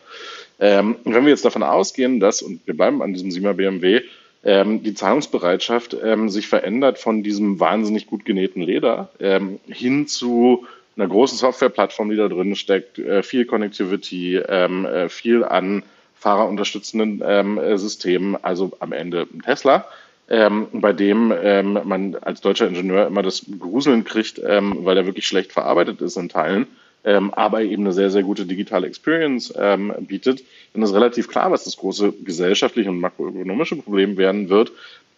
[0.59, 4.03] Ähm, wenn wir jetzt davon ausgehen, dass, und wir bleiben an diesem Sima BMW,
[4.45, 10.67] ähm, die Zahlungsbereitschaft ähm, sich verändert von diesem wahnsinnig gut genähten Leder ähm, hin zu
[10.97, 15.83] einer großen Softwareplattform, die da drin steckt, äh, viel Connectivity, ähm, äh, viel an
[16.15, 19.87] fahrerunterstützenden ähm, äh, Systemen, also am Ende Tesla
[20.29, 25.07] ähm, bei dem ähm, man als deutscher Ingenieur immer das Gruseln kriegt, ähm, weil er
[25.07, 26.67] wirklich schlecht verarbeitet ist in Teilen,
[27.07, 31.51] ähm, aber eben eine sehr, sehr gute digitale Experience ähm, bietet, dann ist relativ klar,
[31.51, 34.73] was das große gesellschaftliche und makroökonomische Problem werden wird,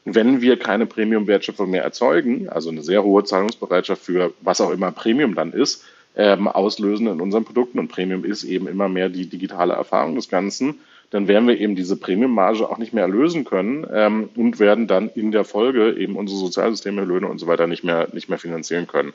[0.05, 4.93] wenn wir keine Premium-Wertschöpfung mehr erzeugen, also eine sehr hohe Zahlungsbereitschaft für was auch immer
[4.93, 5.85] Premium dann ist,
[6.17, 7.81] ähm, auslösen in unseren Produkten.
[7.81, 10.79] Und Premium ist eben immer mehr die digitale Erfahrung des Ganzen
[11.11, 15.09] dann werden wir eben diese Premiummarge auch nicht mehr erlösen können ähm, und werden dann
[15.09, 18.87] in der Folge eben unsere Sozialsysteme, Löhne und so weiter nicht mehr, nicht mehr finanzieren
[18.87, 19.13] können.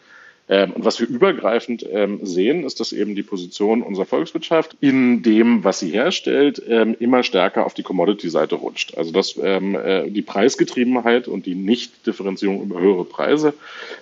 [0.50, 5.24] Ähm, und was wir übergreifend ähm, sehen, ist, dass eben die Position unserer Volkswirtschaft in
[5.24, 8.98] dem, was sie herstellt, ähm, immer stärker auf die Commodity-Seite rutscht.
[8.98, 13.54] Also dass ähm, äh, die Preisgetriebenheit und die Nicht-Differenzierung über höhere Preise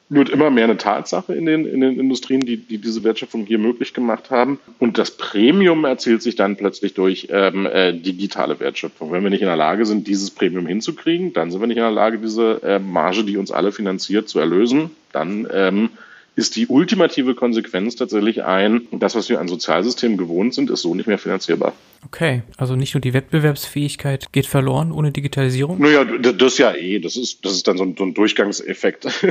[0.09, 3.59] wird immer mehr eine Tatsache in den, in den Industrien, die, die diese Wertschöpfung hier
[3.59, 4.59] möglich gemacht haben.
[4.79, 9.11] Und das Premium erzielt sich dann plötzlich durch ähm, äh, digitale Wertschöpfung.
[9.11, 11.83] Wenn wir nicht in der Lage sind, dieses Premium hinzukriegen, dann sind wir nicht in
[11.83, 14.91] der Lage, diese Marge, die uns alle finanziert, zu erlösen.
[15.11, 15.89] Dann ähm,
[16.35, 20.95] ist die ultimative Konsequenz tatsächlich ein, das, was wir an Sozialsystemen gewohnt sind, ist so
[20.95, 21.73] nicht mehr finanzierbar.
[22.05, 25.79] Okay, also nicht nur die Wettbewerbsfähigkeit geht verloren ohne Digitalisierung?
[25.79, 29.05] Naja, das ja eh, das ist, das ist dann so ein, so ein Durchgangseffekt.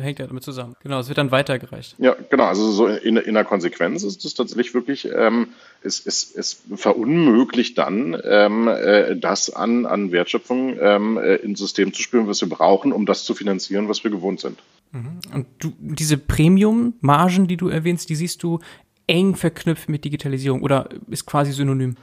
[0.00, 0.74] Hängt ja damit zusammen.
[0.82, 1.94] Genau, es wird dann weitergereicht.
[1.98, 5.48] Ja, genau, also so in, in der Konsequenz ist es tatsächlich wirklich, ähm,
[5.82, 11.92] es, es, es verunmöglicht dann, ähm, äh, das an, an Wertschöpfung ähm, äh, ins System
[11.92, 14.58] zu spüren, was wir brauchen, um das zu finanzieren, was wir gewohnt sind.
[14.92, 15.20] Mhm.
[15.32, 18.60] Und du, diese Premium-Margen, die du erwähnst, die siehst du
[19.06, 21.96] eng verknüpft mit Digitalisierung oder ist quasi synonym?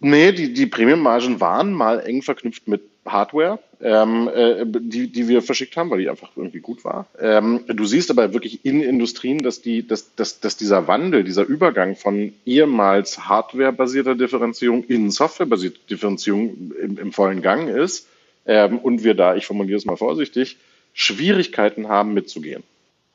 [0.00, 5.42] Nee, die, die Premium-Margen waren mal eng verknüpft mit Hardware, ähm, äh, die, die wir
[5.42, 7.06] verschickt haben, weil die einfach irgendwie gut war.
[7.18, 11.44] Ähm, du siehst aber wirklich in Industrien, dass, die, dass, dass, dass dieser Wandel, dieser
[11.44, 18.08] Übergang von ehemals hardwarebasierter Differenzierung in softwarebasierter Differenzierung im, im vollen Gang ist
[18.46, 20.58] ähm, und wir da, ich formuliere es mal vorsichtig,
[20.92, 22.62] Schwierigkeiten haben mitzugehen.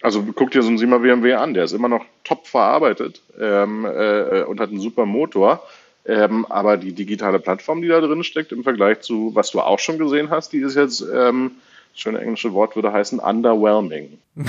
[0.01, 3.85] Also guck dir so einen Sima BMW an, der ist immer noch top verarbeitet ähm,
[3.85, 5.63] äh, und hat einen super Motor.
[6.05, 9.79] Ähm, aber die digitale Plattform, die da drin steckt, im Vergleich zu, was du auch
[9.79, 11.51] schon gesehen hast, die ist jetzt, ähm,
[11.93, 14.17] das schöne englische Wort würde heißen, underwhelming.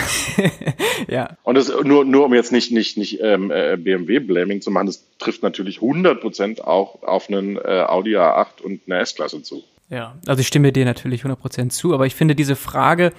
[1.08, 1.36] ja.
[1.44, 5.04] Und das nur, nur um jetzt nicht, nicht, nicht ähm, äh, BMW-Blaming zu machen, das
[5.18, 9.62] trifft natürlich 100% auch auf einen äh, Audi A8 und eine S-Klasse zu.
[9.90, 13.12] Ja, also ich stimme dir natürlich 100% zu, aber ich finde diese Frage,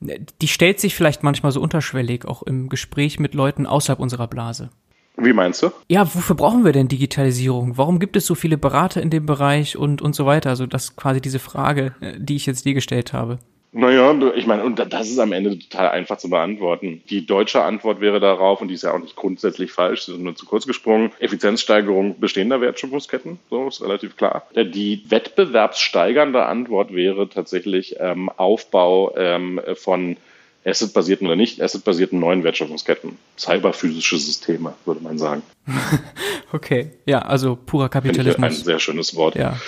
[0.00, 4.70] die stellt sich vielleicht manchmal so unterschwellig, auch im Gespräch mit Leuten außerhalb unserer Blase.
[5.16, 5.70] Wie meinst du?
[5.88, 7.76] Ja, wofür brauchen wir denn Digitalisierung?
[7.76, 10.50] Warum gibt es so viele Berater in dem Bereich und, und so weiter?
[10.50, 13.38] Also das ist quasi diese Frage, äh, die ich jetzt dir gestellt habe.
[13.74, 17.02] Naja, ich meine, und das ist am Ende total einfach zu beantworten.
[17.08, 20.24] Die deutsche Antwort wäre darauf, und die ist ja auch nicht grundsätzlich falsch, sie sind
[20.24, 24.46] nur zu kurz gesprungen, Effizienzsteigerung bestehender Wertschöpfungsketten, so ist relativ klar.
[24.54, 30.18] Die wettbewerbssteigernde Antwort wäre tatsächlich ähm, Aufbau ähm, von
[30.64, 33.18] assetbasierten oder nicht assetbasierten neuen Wertschöpfungsketten.
[33.36, 35.42] Cyberphysische Systeme, würde man sagen.
[36.52, 38.44] okay, ja, also purer Kapitalismus.
[38.44, 39.34] ein sehr schönes Wort.
[39.34, 39.58] Ja.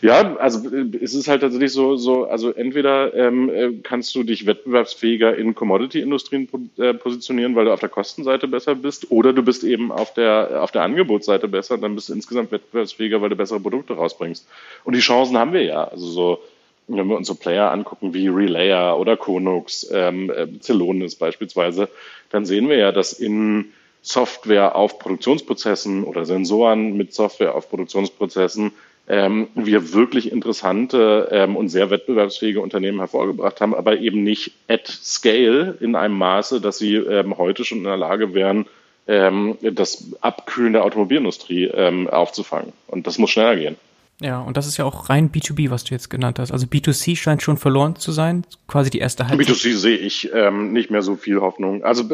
[0.00, 0.68] ja, also
[1.00, 5.54] es ist halt tatsächlich so, so also entweder ähm, äh, kannst du dich wettbewerbsfähiger in
[5.54, 10.14] Commodity-Industrien äh, positionieren, weil du auf der Kostenseite besser bist, oder du bist eben auf
[10.14, 14.46] der, auf der Angebotsseite besser, dann bist du insgesamt wettbewerbsfähiger, weil du bessere Produkte rausbringst.
[14.84, 15.84] Und die Chancen haben wir ja.
[15.84, 16.38] Also so
[16.86, 21.88] wenn wir uns so Player angucken wie Relayer oder Konux, ähm, äh, Celonis beispielsweise,
[22.30, 28.72] dann sehen wir ja, dass in Software auf Produktionsprozessen oder Sensoren mit Software auf Produktionsprozessen
[29.06, 34.86] ähm, wir wirklich interessante ähm, und sehr wettbewerbsfähige Unternehmen hervorgebracht haben, aber eben nicht at
[34.86, 38.66] scale in einem Maße, dass sie ähm, heute schon in der Lage wären,
[39.06, 42.72] ähm, das Abkühlen der Automobilindustrie ähm, aufzufangen.
[42.86, 43.76] Und das muss schneller gehen.
[44.20, 46.52] Ja, und das ist ja auch rein B2B, was du jetzt genannt hast.
[46.52, 49.48] Also B2C scheint schon verloren zu sein, quasi die erste Halbzeit.
[49.48, 51.82] B2C sehe ich ähm, nicht mehr so viel Hoffnung.
[51.82, 52.04] Also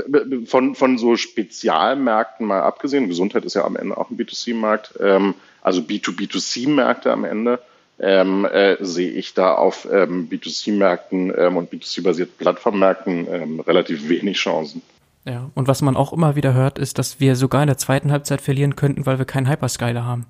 [0.47, 5.35] von, von so Spezialmärkten mal abgesehen, Gesundheit ist ja am Ende auch ein B2C-Markt, ähm,
[5.61, 7.61] also B2B2C-Märkte am Ende,
[7.99, 14.39] ähm, äh, sehe ich da auf ähm, B2C-Märkten ähm, und B2C-basierten Plattformmärkten ähm, relativ wenig
[14.39, 14.81] Chancen.
[15.27, 18.11] Ja, und was man auch immer wieder hört, ist, dass wir sogar in der zweiten
[18.11, 20.25] Halbzeit verlieren könnten, weil wir keinen Hyperscaler haben.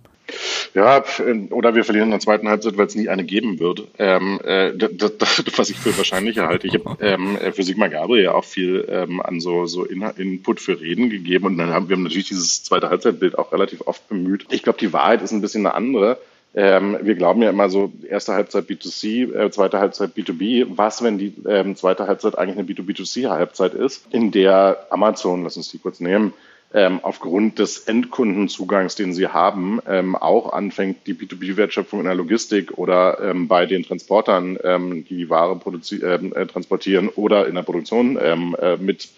[0.75, 1.05] Ja,
[1.51, 3.85] oder wir verlieren in der zweiten Halbzeit, weil es nie eine geben wird.
[3.99, 6.67] Ähm, äh, das, das, was ich für wahrscheinlicher halte.
[6.67, 10.03] Ich habe ähm, äh, für Sigmar Gabriel ja auch viel ähm, an so, so In
[10.03, 13.83] Input für Reden gegeben und dann haben wir haben natürlich dieses zweite Halbzeitbild auch relativ
[13.87, 14.47] oft bemüht.
[14.51, 16.19] Ich glaube, die Wahrheit ist ein bisschen eine andere.
[16.53, 20.67] Ähm, wir glauben ja immer so, erste Halbzeit B2C, äh, zweite Halbzeit B2B.
[20.71, 25.71] Was, wenn die ähm, zweite Halbzeit eigentlich eine B2B2C-Halbzeit ist, in der Amazon, lass uns
[25.71, 26.33] die kurz nehmen,
[26.73, 32.79] ähm, aufgrund des Endkundenzugangs, den sie haben, ähm, auch anfängt, die B2B-Wertschöpfung in der Logistik
[32.79, 35.61] oder ähm, bei den Transportern, ähm, die die Ware
[36.03, 39.09] ähm, äh, transportieren oder in der Produktion ähm, äh, mit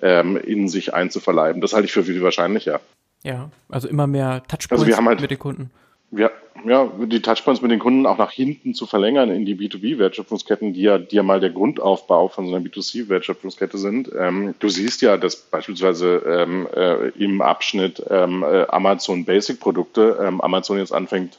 [0.00, 1.60] ähm, in sich einzuverleiben.
[1.60, 2.80] Das halte ich für viel wahrscheinlicher.
[3.22, 5.70] Ja, also immer mehr Touchpoints also halt, mit den Kunden
[6.12, 6.30] ja,
[6.64, 10.82] ja, die Touchpoints mit den Kunden auch nach hinten zu verlängern in die B2B-Wertschöpfungsketten, die
[10.82, 14.10] ja, die ja mal der Grundaufbau von so einer B2C-Wertschöpfungskette sind.
[14.16, 20.40] Ähm, du siehst ja, dass beispielsweise ähm, äh, im Abschnitt ähm, äh, Amazon Basic-Produkte ähm,
[20.40, 21.38] Amazon jetzt anfängt,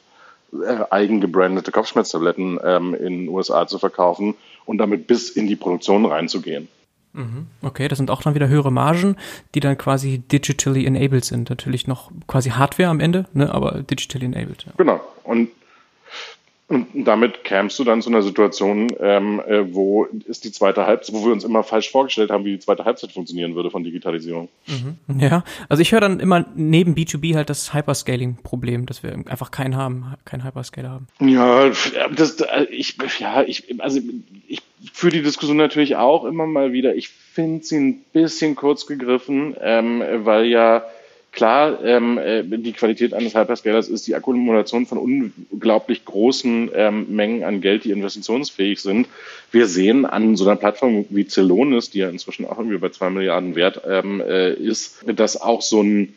[0.52, 6.06] äh, eigengebrandete Kopfschmerztabletten ähm, in den USA zu verkaufen und damit bis in die Produktion
[6.06, 6.68] reinzugehen.
[7.13, 7.47] Mhm.
[7.62, 9.15] Okay, das sind auch dann wieder höhere Margen,
[9.54, 11.49] die dann quasi digitally enabled sind.
[11.49, 14.65] Natürlich noch quasi Hardware am Ende, ne, aber digitally enabled.
[14.65, 14.73] Ja.
[14.78, 14.99] Genau.
[15.23, 15.49] Und
[16.74, 21.16] und damit kämst du dann zu einer Situation, ähm, äh, wo ist die zweite Halbzeit,
[21.16, 24.50] wo wir uns immer falsch vorgestellt haben, wie die zweite Halbzeit funktionieren würde von Digitalisierung.
[24.68, 25.20] Mhm.
[25.20, 29.76] Ja, also ich höre dann immer neben B2B halt das Hyperscaling-Problem, dass wir einfach keinen
[29.76, 31.08] haben, keinen Hyperscaler haben.
[31.20, 31.72] Ja,
[32.16, 32.38] das,
[32.70, 34.00] ich, ja, ich, also
[34.48, 36.96] ich führe die Diskussion natürlich auch immer mal wieder.
[36.96, 40.84] Ich finde sie ein bisschen kurz gegriffen, ähm, weil ja
[41.34, 47.43] Klar, ähm, äh, die Qualität eines Hyperscalers ist die Akkumulation von unglaublich großen ähm, Mengen
[47.43, 49.08] an Geld, die investitionsfähig sind.
[49.52, 53.10] Wir sehen an so einer Plattform wie Celonis, die ja inzwischen auch irgendwie bei zwei
[53.10, 56.13] Milliarden wert ähm, äh, ist, dass auch so ein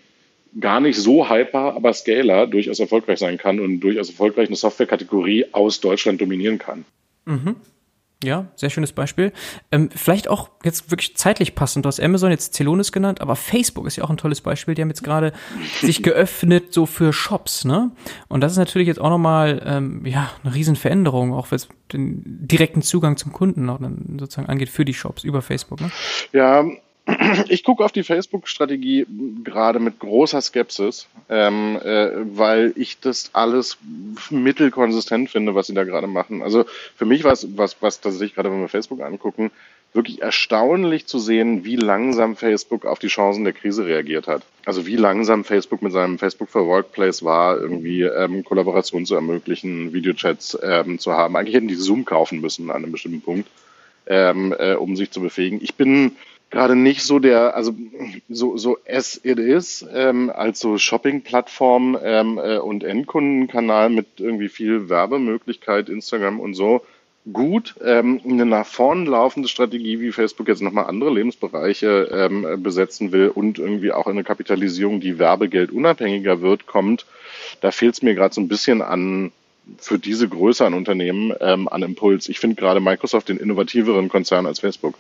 [0.60, 5.46] gar nicht so hyper, aber Scaler durchaus erfolgreich sein kann und durchaus erfolgreich eine Softwarekategorie
[5.52, 6.84] aus Deutschland dominieren kann.
[7.24, 7.56] Mhm.
[8.24, 9.32] Ja, sehr schönes Beispiel.
[9.70, 11.84] Ähm, vielleicht auch jetzt wirklich zeitlich passend.
[11.84, 14.74] Du hast Amazon jetzt Celonis genannt, aber Facebook ist ja auch ein tolles Beispiel.
[14.74, 15.32] Die haben jetzt gerade
[15.82, 17.90] sich geöffnet so für Shops, ne?
[18.28, 22.80] Und das ist natürlich jetzt auch nochmal, ähm, ja, eine Riesenveränderung, auch was den direkten
[22.80, 25.90] Zugang zum Kunden auch dann sozusagen angeht für die Shops über Facebook, ne?
[26.32, 26.64] Ja,
[27.48, 29.06] ich gucke auf die Facebook-Strategie
[29.44, 33.78] gerade mit großer Skepsis, ähm, äh, weil ich das alles
[34.30, 36.42] mittelkonsistent finde, was sie da gerade machen.
[36.42, 36.64] Also
[36.96, 39.52] für mich war es, was, was tatsächlich gerade, wenn wir Facebook angucken,
[39.92, 44.42] wirklich erstaunlich zu sehen, wie langsam Facebook auf die Chancen der Krise reagiert hat.
[44.64, 49.92] Also wie langsam Facebook mit seinem Facebook for Workplace war, irgendwie ähm, Kollaboration zu ermöglichen,
[49.92, 51.36] Videochats ähm, zu haben.
[51.36, 53.48] Eigentlich hätten die Zoom kaufen müssen an einem bestimmten Punkt,
[54.06, 55.60] ähm, äh, um sich zu befähigen.
[55.62, 56.16] Ich bin
[56.50, 57.74] gerade nicht so der, also
[58.28, 64.48] so, so as it is, ähm, als so Shopping-Plattform ähm, äh, und Endkundenkanal mit irgendwie
[64.48, 66.82] viel Werbemöglichkeit, Instagram und so
[67.32, 67.74] gut.
[67.84, 73.28] Ähm, eine nach vorn laufende Strategie, wie Facebook jetzt nochmal andere Lebensbereiche ähm, besetzen will
[73.28, 77.06] und irgendwie auch eine Kapitalisierung, die Werbegeld unabhängiger wird, kommt,
[77.60, 79.32] da fehlt es mir gerade so ein bisschen an
[79.78, 82.28] für diese Größe an Unternehmen ähm, an Impuls.
[82.28, 84.94] Ich finde gerade Microsoft den innovativeren Konzern als Facebook.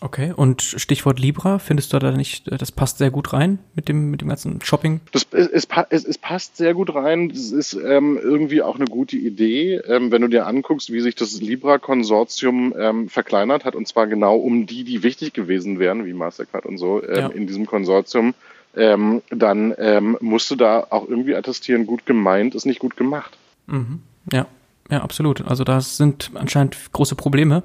[0.00, 3.88] Okay, und Stichwort Libra, findest du da nicht, äh, das passt sehr gut rein mit
[3.88, 5.00] dem, mit dem ganzen Shopping?
[5.12, 7.28] Das, es, es, es passt sehr gut rein.
[7.28, 11.14] Das ist ähm, irgendwie auch eine gute Idee, ähm, wenn du dir anguckst, wie sich
[11.14, 16.14] das Libra-Konsortium ähm, verkleinert hat, und zwar genau um die, die wichtig gewesen wären, wie
[16.14, 17.28] Mastercard und so, ähm, ja.
[17.28, 18.34] in diesem Konsortium,
[18.74, 23.36] ähm, dann ähm, musst du da auch irgendwie attestieren, gut gemeint ist nicht gut gemacht.
[23.66, 24.00] Mhm.
[24.32, 24.46] Ja,
[24.92, 25.46] ja, absolut.
[25.46, 27.62] Also da sind anscheinend große Probleme.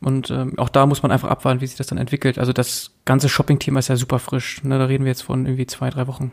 [0.00, 2.36] Und ähm, auch da muss man einfach abwarten, wie sich das dann entwickelt.
[2.36, 4.64] Also das ganze Shopping-Thema ist ja super frisch.
[4.64, 4.76] Ne?
[4.76, 6.32] Da reden wir jetzt von irgendwie zwei, drei Wochen.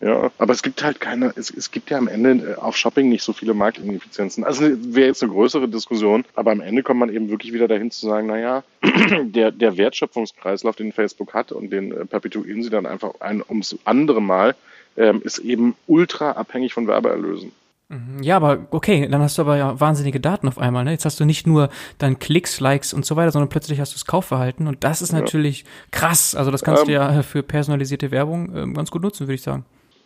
[0.00, 3.08] Ja, aber es gibt halt keine, es, es gibt ja am Ende äh, auf Shopping
[3.08, 4.42] nicht so viele Marktineffizienzen.
[4.42, 7.92] Also wäre jetzt eine größere Diskussion, aber am Ende kommt man eben wirklich wieder dahin
[7.92, 8.64] zu sagen, naja,
[9.22, 13.78] der, der Wertschöpfungskreislauf, den Facebook hat und den äh, perpetuieren sie dann einfach ein ums
[13.84, 14.56] andere Mal,
[14.96, 17.52] ähm, ist eben ultra abhängig von Werbeerlösen.
[17.88, 18.22] Mhm.
[18.22, 20.84] Ja, aber okay, dann hast du aber ja wahnsinnige Daten auf einmal.
[20.84, 20.92] Ne?
[20.92, 21.68] Jetzt hast du nicht nur
[21.98, 25.12] dann Klicks, Likes und so weiter, sondern plötzlich hast du das Kaufverhalten und das ist
[25.12, 25.66] natürlich ja.
[25.90, 26.34] krass.
[26.34, 29.42] Also das kannst ähm, du ja für personalisierte Werbung ähm, ganz gut nutzen, würde ich
[29.42, 29.64] sagen.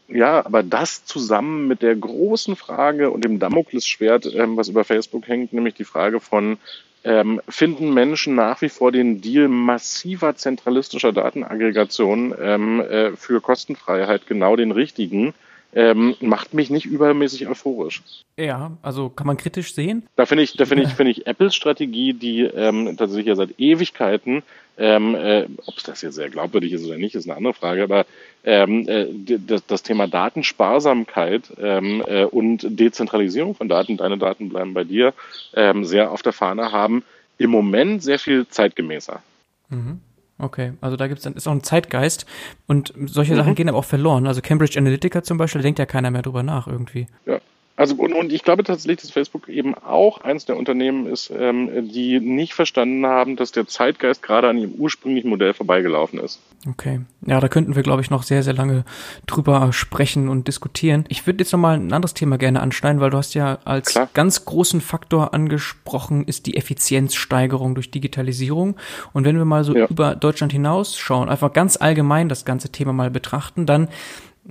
[0.09, 5.29] Ja, aber das zusammen mit der großen Frage und dem Damoklesschwert, ähm, was über Facebook
[5.29, 6.57] hängt, nämlich die Frage von,
[7.05, 14.27] ähm, finden Menschen nach wie vor den Deal massiver zentralistischer Datenaggregation ähm, äh, für Kostenfreiheit
[14.27, 15.35] genau den richtigen?
[15.75, 18.03] Ähm, macht mich nicht übermäßig euphorisch.
[18.37, 20.07] Ja, also kann man kritisch sehen.
[20.17, 23.59] Da finde ich, da finde ich, finde ich Apples Strategie, die ähm, tatsächlich ja seit
[23.59, 24.43] Ewigkeiten,
[24.79, 27.83] ähm, äh, ob es das jetzt sehr glaubwürdig ist oder nicht, ist eine andere Frage,
[27.83, 28.07] aber
[28.45, 29.07] ähm, äh,
[29.39, 35.13] das, das Thema Datensparsamkeit ähm, äh, und Dezentralisierung von Daten, deine Daten bleiben bei dir,
[35.55, 37.03] ähm, sehr auf der Fahne haben,
[37.37, 39.21] im Moment sehr viel zeitgemäßer.
[39.69, 40.01] Mhm.
[40.41, 42.25] Okay, also da gibt's dann ist auch ein Zeitgeist
[42.67, 43.39] und solche mhm.
[43.39, 44.27] Sachen gehen aber auch verloren.
[44.27, 47.09] Also Cambridge Analytica zum Beispiel, da denkt ja keiner mehr drüber nach irgendwie.
[47.27, 47.41] Ja,
[47.79, 51.89] also und, und ich glaube tatsächlich, dass Facebook eben auch eins der Unternehmen ist, ähm,
[51.89, 56.41] die nicht verstanden haben, dass der Zeitgeist gerade an ihrem ursprünglichen Modell vorbeigelaufen ist.
[56.69, 58.85] Okay, ja, da könnten wir, glaube ich, noch sehr, sehr lange
[59.29, 61.05] drüber sprechen und diskutieren.
[61.09, 64.09] Ich würde jetzt nochmal ein anderes Thema gerne anschneiden, weil du hast ja als Klar.
[64.13, 68.75] ganz großen Faktor angesprochen, ist die Effizienzsteigerung durch Digitalisierung.
[69.13, 69.87] Und wenn wir mal so ja.
[69.87, 73.87] über Deutschland hinaus schauen, einfach ganz allgemein das ganze Thema mal betrachten, dann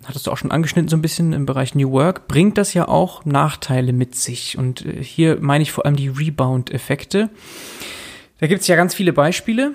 [0.05, 2.87] hattest du auch schon angeschnitten, so ein bisschen im Bereich New Work, bringt das ja
[2.87, 4.57] auch Nachteile mit sich.
[4.57, 7.29] Und äh, hier meine ich vor allem die Rebound-Effekte.
[8.39, 9.73] Da gibt es ja ganz viele Beispiele,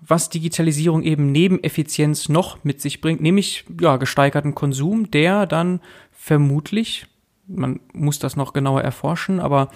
[0.00, 5.80] was Digitalisierung eben neben Effizienz noch mit sich bringt, nämlich ja, gesteigerten Konsum, der dann
[6.12, 7.06] vermutlich,
[7.46, 9.70] man muss das noch genauer erforschen, aber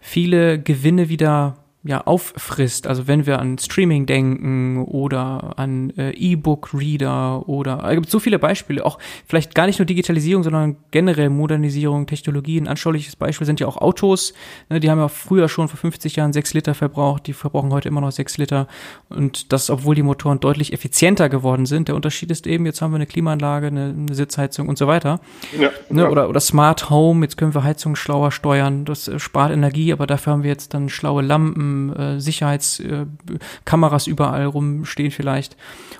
[0.00, 2.86] viele Gewinne wieder ja, auffrisst.
[2.86, 8.38] Also wenn wir an Streaming denken oder an äh, E-Book-Reader oder es gibt so viele
[8.38, 12.60] Beispiele, auch vielleicht gar nicht nur Digitalisierung, sondern generell Modernisierung, Technologie.
[12.60, 14.34] Ein anschauliches Beispiel sind ja auch Autos.
[14.68, 17.88] Ne, die haben ja früher schon vor 50 Jahren sechs Liter verbraucht, die verbrauchen heute
[17.88, 18.66] immer noch sechs Liter.
[19.08, 21.88] Und das, obwohl die Motoren deutlich effizienter geworden sind.
[21.88, 25.20] Der Unterschied ist eben, jetzt haben wir eine Klimaanlage, eine, eine Sitzheizung und so weiter.
[25.58, 26.08] Ja, ne, ja.
[26.08, 28.84] Oder, oder Smart Home, jetzt können wir Heizung schlauer steuern.
[28.84, 34.10] Das äh, spart Energie, aber dafür haben wir jetzt dann schlaue Lampen äh, Sicherheitskameras äh,
[34.10, 35.56] überall rumstehen vielleicht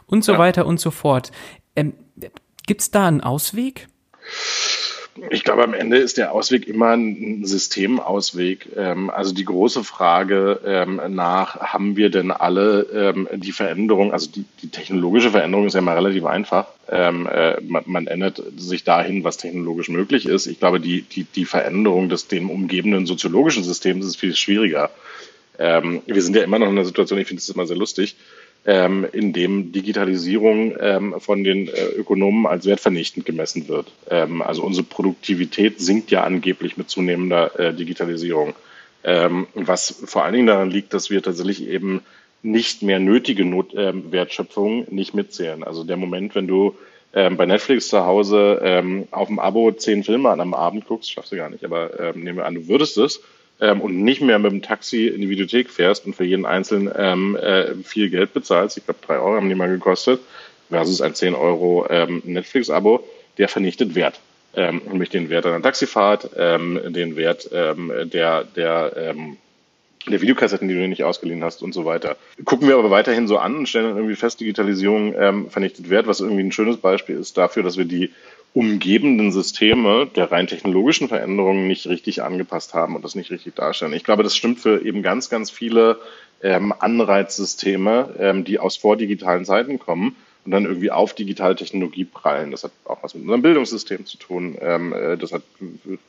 [0.07, 0.39] und so ja.
[0.39, 1.33] weiter und so fort.
[1.74, 1.95] Ähm,
[2.66, 3.89] Gibt es da einen Ausweg?
[5.31, 8.68] Ich glaube, am Ende ist der Ausweg immer ein Systemausweg.
[8.77, 14.31] Ähm, also die große Frage ähm, nach, haben wir denn alle ähm, die Veränderung, also
[14.31, 16.66] die, die technologische Veränderung ist ja mal relativ einfach.
[16.89, 17.11] Äh,
[17.62, 20.47] man, man, ändert sich dahin, was technologisch möglich ist.
[20.47, 24.91] Ich glaube, die, die, die Veränderung des dem umgebenden soziologischen Systems ist viel schwieriger.
[25.59, 28.17] Ähm, wir sind ja immer noch in einer Situation, ich finde es immer sehr lustig,
[28.67, 33.93] ähm, in dem Digitalisierung ähm, von den äh, Ökonomen als wertvernichtend gemessen wird.
[34.11, 38.55] Ähm, also unsere Produktivität sinkt ja angeblich mit zunehmender äh, Digitalisierung.
[39.05, 42.03] Ähm, was vor allen Dingen daran liegt, dass wir tatsächlich eben
[42.43, 45.63] nicht mehr nötige Not, ähm, Wertschöpfung nicht mitzählen.
[45.63, 46.75] Also der Moment, wenn du
[47.15, 51.13] ähm, bei Netflix zu Hause ähm, auf dem Abo zehn Filme an einem Abend guckst,
[51.13, 53.21] schaffst du gar nicht, aber nehmen wir an, du würdest es,
[53.61, 56.93] ähm, und nicht mehr mit dem Taxi in die Videothek fährst und für jeden Einzelnen
[56.97, 60.21] ähm, äh, viel Geld bezahlst, ich glaube drei Euro haben die mal gekostet,
[60.71, 63.05] versus ein 10 Euro ähm, Netflix-Abo,
[63.39, 64.21] der vernichtet Wert.
[64.55, 69.37] Ähm, nämlich den Wert einer Taxifahrt, ähm, den Wert ähm, der, der, ähm,
[70.07, 72.17] der Videokassetten, die du nicht ausgeliehen hast und so weiter.
[72.45, 76.07] Gucken wir aber weiterhin so an und stellen dann irgendwie fest, Digitalisierung ähm, vernichtet Wert,
[76.07, 78.13] was irgendwie ein schönes Beispiel ist dafür, dass wir die
[78.57, 83.93] umgebenden Systeme der rein technologischen Veränderungen nicht richtig angepasst haben und das nicht richtig darstellen.
[83.93, 85.99] Ich glaube, das stimmt für eben ganz, ganz viele
[86.43, 92.51] ähm, Anreizsysteme, ähm, die aus vordigitalen Zeiten kommen und dann irgendwie auf digitale Technologie prallen.
[92.51, 94.57] Das hat auch was mit unserem Bildungssystem zu tun.
[94.63, 95.43] Ähm, äh, das hat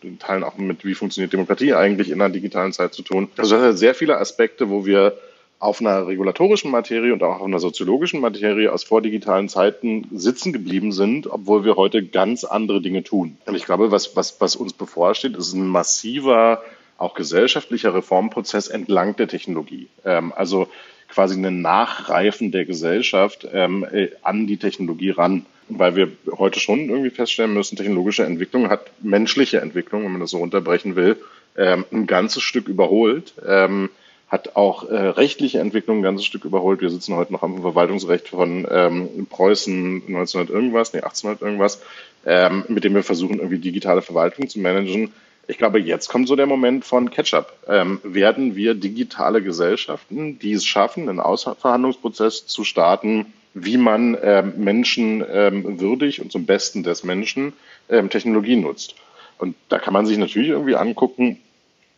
[0.02, 3.28] in Teilen auch mit, wie funktioniert Demokratie eigentlich in einer digitalen Zeit zu tun.
[3.36, 5.18] Also das hat sehr viele Aspekte, wo wir
[5.60, 10.92] auf einer regulatorischen Materie und auch auf einer soziologischen Materie aus vordigitalen Zeiten sitzen geblieben
[10.92, 13.38] sind, obwohl wir heute ganz andere Dinge tun.
[13.46, 16.62] Und ich glaube, was, was, was uns bevorsteht, ist ein massiver,
[16.98, 19.88] auch gesellschaftlicher Reformprozess entlang der Technologie.
[20.06, 20.68] Ähm, also
[21.10, 25.46] quasi ein Nachreifen der Gesellschaft ähm, äh, an die Technologie ran.
[25.70, 30.30] Weil wir heute schon irgendwie feststellen müssen, technologische Entwicklung hat menschliche Entwicklung, wenn man das
[30.30, 31.18] so unterbrechen will,
[31.58, 33.34] ähm, ein ganzes Stück überholt.
[33.46, 33.90] Ähm,
[34.28, 36.82] hat auch äh, rechtliche Entwicklungen ein ganzes Stück überholt.
[36.82, 41.82] Wir sitzen heute noch am Verwaltungsrecht von ähm, Preußen 1900 irgendwas, nee, 1800 irgendwas,
[42.26, 45.14] ähm, mit dem wir versuchen, irgendwie digitale Verwaltung zu managen.
[45.48, 47.54] Ich glaube, jetzt kommt so der Moment von Catch-up.
[47.70, 54.54] Ähm, werden wir digitale Gesellschaften, die es schaffen, einen Ausverhandlungsprozess zu starten, wie man ähm,
[54.58, 57.54] Menschen ähm, würdig und zum Besten des Menschen
[57.90, 58.96] ähm, Technologie nutzt?
[59.38, 61.40] Und da kann man sich natürlich irgendwie angucken,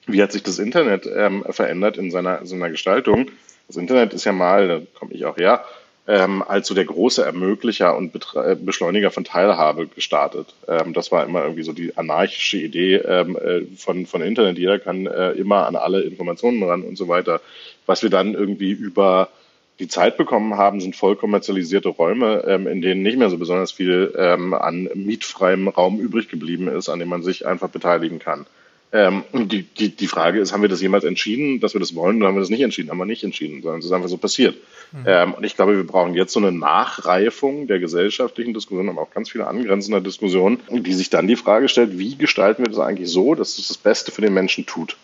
[0.07, 3.29] wie hat sich das Internet ähm, verändert in seiner, seiner Gestaltung?
[3.67, 5.63] Das Internet ist ja mal, da komme ich auch her,
[6.07, 10.55] ähm, als so der große Ermöglicher und Betre äh, Beschleuniger von Teilhabe gestartet.
[10.67, 14.57] Ähm, das war immer irgendwie so die anarchische Idee ähm, äh, von, von Internet.
[14.57, 17.41] Jeder kann äh, immer an alle Informationen ran und so weiter.
[17.85, 19.29] Was wir dann irgendwie über
[19.77, 23.71] die Zeit bekommen haben, sind voll kommerzialisierte Räume, ähm, in denen nicht mehr so besonders
[23.71, 28.47] viel ähm, an mietfreiem Raum übrig geblieben ist, an dem man sich einfach beteiligen kann.
[28.91, 31.93] Ähm, und die, die, die Frage ist, haben wir das jemals entschieden, dass wir das
[31.93, 32.89] wollen, oder haben wir das nicht entschieden?
[32.89, 34.55] Haben wir nicht entschieden, sondern es ist einfach so passiert.
[34.91, 35.03] Mhm.
[35.05, 39.11] Ähm, und ich glaube, wir brauchen jetzt so eine Nachreifung der gesellschaftlichen Diskussion, aber auch
[39.11, 43.09] ganz viele angrenzende Diskussionen, die sich dann die Frage stellt, wie gestalten wir das eigentlich
[43.09, 44.97] so, dass es das Beste für den Menschen tut?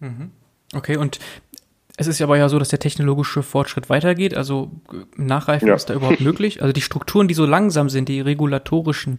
[0.00, 0.30] Mhm.
[0.74, 1.18] Okay, und
[2.00, 4.34] es ist aber ja so, dass der technologische Fortschritt weitergeht.
[4.34, 4.70] Also
[5.16, 5.74] Nachreifen ja.
[5.74, 6.62] ist da überhaupt möglich.
[6.62, 9.18] Also die Strukturen, die so langsam sind, die regulatorischen,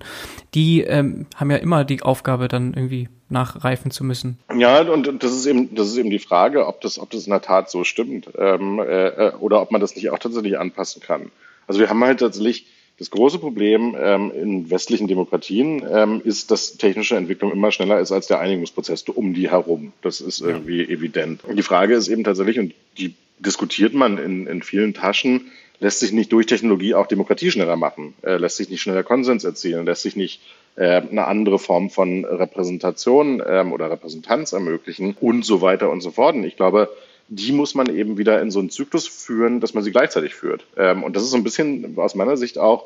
[0.56, 4.40] die ähm, haben ja immer die Aufgabe, dann irgendwie nachreifen zu müssen.
[4.58, 7.30] Ja, und das ist eben, das ist eben die Frage, ob das, ob das in
[7.30, 11.04] der Tat so stimmt ähm, äh, äh oder ob man das nicht auch tatsächlich anpassen
[11.04, 11.32] kann.
[11.68, 12.66] Also wir haben halt tatsächlich
[13.02, 18.12] das große Problem ähm, in westlichen Demokratien ähm, ist, dass technische Entwicklung immer schneller ist
[18.12, 19.92] als der Einigungsprozess um die herum.
[20.04, 20.90] Das ist irgendwie ja.
[20.90, 21.44] evident.
[21.44, 25.50] Und die Frage ist eben tatsächlich, und die diskutiert man in, in vielen Taschen,
[25.80, 29.46] lässt sich nicht durch Technologie auch Demokratie schneller machen, äh, lässt sich nicht schneller Konsens
[29.46, 30.40] erzielen, lässt sich nicht
[30.76, 36.12] äh, eine andere Form von Repräsentation ähm, oder Repräsentanz ermöglichen und so weiter und so
[36.12, 36.36] fort.
[36.36, 36.88] Und ich glaube,
[37.34, 40.66] die muss man eben wieder in so einen Zyklus führen, dass man sie gleichzeitig führt.
[40.76, 42.86] Ähm, und das ist so ein bisschen aus meiner Sicht auch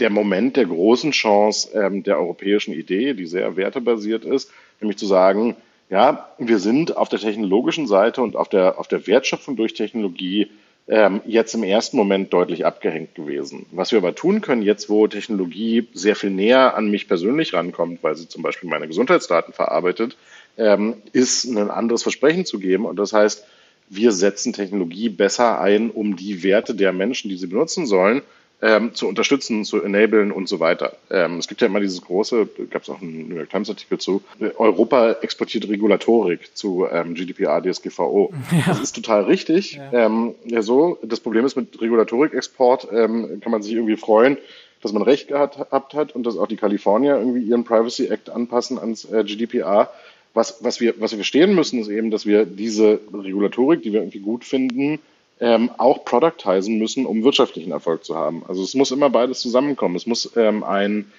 [0.00, 5.06] der Moment der großen Chance ähm, der europäischen Idee, die sehr wertebasiert ist, nämlich zu
[5.06, 5.54] sagen,
[5.88, 10.48] Ja, wir sind auf der technologischen Seite und auf der, auf der Wertschöpfung durch Technologie
[10.88, 13.66] ähm, jetzt im ersten Moment deutlich abgehängt gewesen.
[13.72, 18.02] Was wir aber tun können, jetzt wo Technologie sehr viel näher an mich persönlich rankommt,
[18.02, 20.16] weil sie zum Beispiel meine Gesundheitsdaten verarbeitet,
[20.56, 22.86] ähm, ist ein anderes Versprechen zu geben.
[22.86, 23.44] Und das heißt,
[23.88, 28.22] wir setzen Technologie besser ein, um die Werte der Menschen, die sie benutzen sollen,
[28.62, 30.96] ähm, zu unterstützen, zu enablen und so weiter.
[31.10, 33.98] Ähm, es gibt ja immer dieses große, gab es auch einen New York Times Artikel
[33.98, 34.22] zu,
[34.56, 38.32] Europa exportiert Regulatorik zu ähm, GDPR, DSGVO.
[38.52, 38.64] Ja.
[38.68, 39.74] Das ist total richtig.
[39.74, 40.06] Ja.
[40.06, 40.98] Ähm, ja, so.
[41.02, 44.38] Das Problem ist mit Regulatorik-Export ähm, kann man sich irgendwie freuen,
[44.80, 48.78] dass man Recht gehabt hat und dass auch die Kalifornier irgendwie ihren Privacy Act anpassen
[48.78, 49.90] ans äh, GDPR.
[50.36, 54.00] Was, was, wir, was wir verstehen müssen, ist eben, dass wir diese Regulatorik, die wir
[54.00, 54.98] irgendwie gut finden,
[55.40, 58.42] ähm, auch productizen müssen, um wirtschaftlichen Erfolg zu haben.
[58.46, 59.96] Also es muss immer beides zusammenkommen.
[59.96, 61.10] Es muss ähm, ein,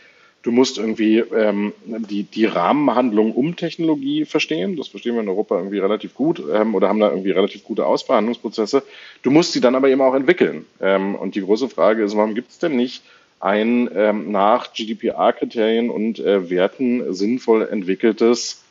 [0.44, 4.78] du musst irgendwie ähm, die, die Rahmenhandlung um Technologie verstehen.
[4.78, 7.88] Das verstehen wir in Europa irgendwie relativ gut ähm, oder haben da irgendwie relativ gute
[7.88, 8.84] Ausverhandlungsprozesse.
[9.24, 10.68] Du musst sie dann aber eben auch entwickeln.
[10.80, 13.02] Ähm, und die große Frage ist, warum gibt es denn nicht
[13.40, 18.64] ein ähm, nach GDPR-Kriterien und äh, Werten sinnvoll entwickeltes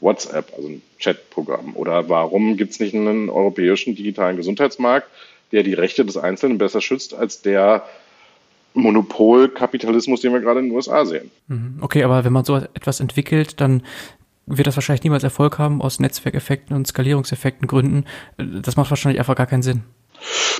[0.00, 1.74] WhatsApp, also ein Chatprogramm?
[1.76, 5.08] Oder warum gibt es nicht einen europäischen digitalen Gesundheitsmarkt,
[5.52, 7.84] der die Rechte des Einzelnen besser schützt als der
[8.74, 11.30] Monopolkapitalismus, den wir gerade in den USA sehen?
[11.48, 11.78] Mhm.
[11.80, 13.82] Okay, aber wenn man so etwas entwickelt, dann
[14.46, 18.04] wird das wahrscheinlich niemals Erfolg haben aus Netzwerkeffekten und Skalierungseffekten Gründen.
[18.36, 19.82] Das macht wahrscheinlich einfach gar keinen Sinn.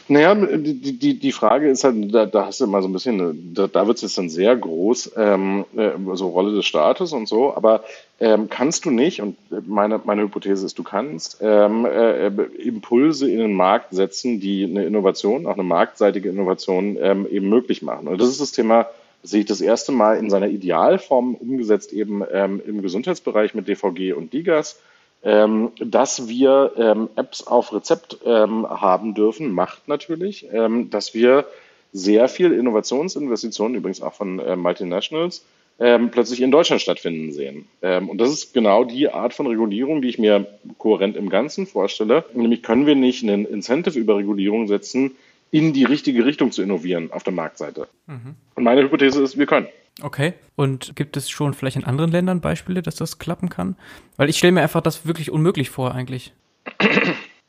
[0.09, 3.55] Naja, die, die, die Frage ist halt, da, da hast du immer so ein bisschen,
[3.55, 7.27] da, da wird es jetzt dann sehr groß, ähm, äh, so Rolle des Staates und
[7.27, 7.83] so, aber
[8.19, 9.37] ähm, kannst du nicht, und
[9.67, 14.85] meine, meine Hypothese ist, du kannst ähm, äh, Impulse in den Markt setzen, die eine
[14.85, 18.09] Innovation, auch eine marktseitige Innovation ähm, eben möglich machen.
[18.09, 18.87] Und das ist das Thema,
[19.23, 23.69] das sehe ich das erste Mal in seiner Idealform umgesetzt eben ähm, im Gesundheitsbereich mit
[23.69, 24.81] DVG und DIGAS
[25.27, 31.47] ähm, dass wir ähm, Apps auf Rezept ähm, haben dürfen, macht natürlich, ähm, dass wir
[31.93, 35.45] sehr viel Innovationsinvestitionen, übrigens auch von äh, Multinationals,
[35.79, 37.67] ähm, plötzlich in Deutschland stattfinden sehen.
[37.83, 40.47] Ähm, und das ist genau die Art von Regulierung, die ich mir
[40.79, 42.25] kohärent im Ganzen vorstelle.
[42.35, 45.13] Nämlich können wir nicht einen Incentive über Regulierung setzen,
[45.51, 47.89] in die richtige Richtung zu innovieren auf der Marktseite.
[48.07, 48.35] Mhm.
[48.55, 49.69] Und meine Hypothese ist, wir können.
[50.03, 50.35] Okay.
[50.57, 53.77] Und gibt es schon vielleicht in anderen Ländern Beispiele, dass das klappen kann?
[54.17, 56.33] Weil ich stelle mir einfach das wirklich unmöglich vor, eigentlich.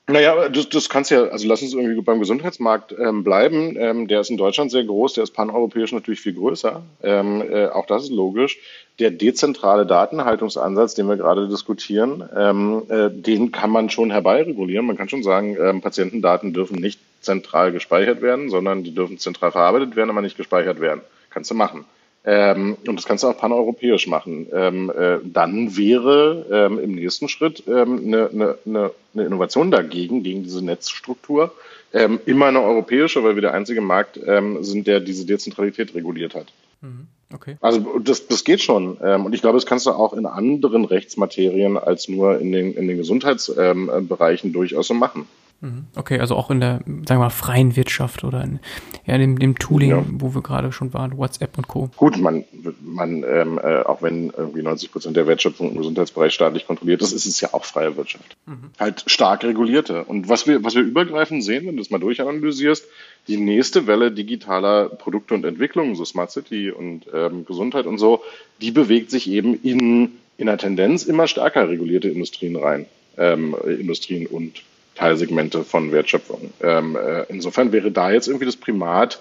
[0.09, 3.75] Naja, das, das kannst ja, also lass uns irgendwie beim Gesundheitsmarkt ähm, bleiben.
[3.77, 6.81] Ähm, der ist in Deutschland sehr groß, der ist paneuropäisch natürlich viel größer.
[7.03, 8.57] Ähm, äh, auch das ist logisch.
[8.99, 14.85] Der dezentrale Datenhaltungsansatz, den wir gerade diskutieren, ähm, äh, den kann man schon herbeiregulieren.
[14.85, 19.51] Man kann schon sagen, ähm, Patientendaten dürfen nicht zentral gespeichert werden, sondern die dürfen zentral
[19.51, 21.01] verarbeitet werden, aber nicht gespeichert werden.
[21.29, 21.83] Kannst du machen.
[22.29, 24.47] Ähm, und das kannst du auch paneuropäisch machen.
[24.51, 30.43] Ähm, äh, dann wäre ähm, im nächsten Schritt ähm, eine, eine, eine Innovation dagegen, gegen
[30.43, 31.53] diese Netzstruktur,
[31.93, 36.35] ähm, immer eine europäische, weil wir der einzige Markt ähm, sind, der diese Dezentralität reguliert
[36.35, 36.47] hat.
[36.81, 37.07] Mhm.
[37.33, 37.55] Okay.
[37.61, 38.93] Also das, das geht schon.
[38.93, 42.87] Und ich glaube, das kannst du auch in anderen Rechtsmaterien als nur in den, in
[42.87, 45.27] den Gesundheitsbereichen durchaus so machen.
[45.61, 45.87] Mhm.
[45.95, 48.59] Okay, also auch in der, sagen wir mal, freien Wirtschaft oder in
[49.05, 50.05] ja, dem, dem Tooling, ja.
[50.07, 51.89] wo wir gerade schon waren, WhatsApp und Co.
[51.95, 52.43] Gut, man,
[52.81, 57.11] man ähm, äh, auch wenn irgendwie 90 Prozent der Wertschöpfung im Gesundheitsbereich staatlich kontrolliert ist,
[57.11, 58.37] ist es ja auch freie Wirtschaft.
[58.45, 58.69] Mhm.
[58.79, 60.03] Halt stark regulierte.
[60.03, 62.85] Und was wir, was wir übergreifend sehen, wenn du das mal durchanalysierst,
[63.27, 68.21] die nächste Welle digitaler Produkte und Entwicklungen, so Smart City und ähm, Gesundheit und so,
[68.61, 72.85] die bewegt sich eben in, in der Tendenz immer stärker regulierte Industrien rein.
[73.17, 74.61] Ähm, Industrien und
[74.97, 76.51] Teilsegmente von Wertschöpfung.
[76.61, 79.19] Ähm, äh, insofern wäre da jetzt irgendwie das Primat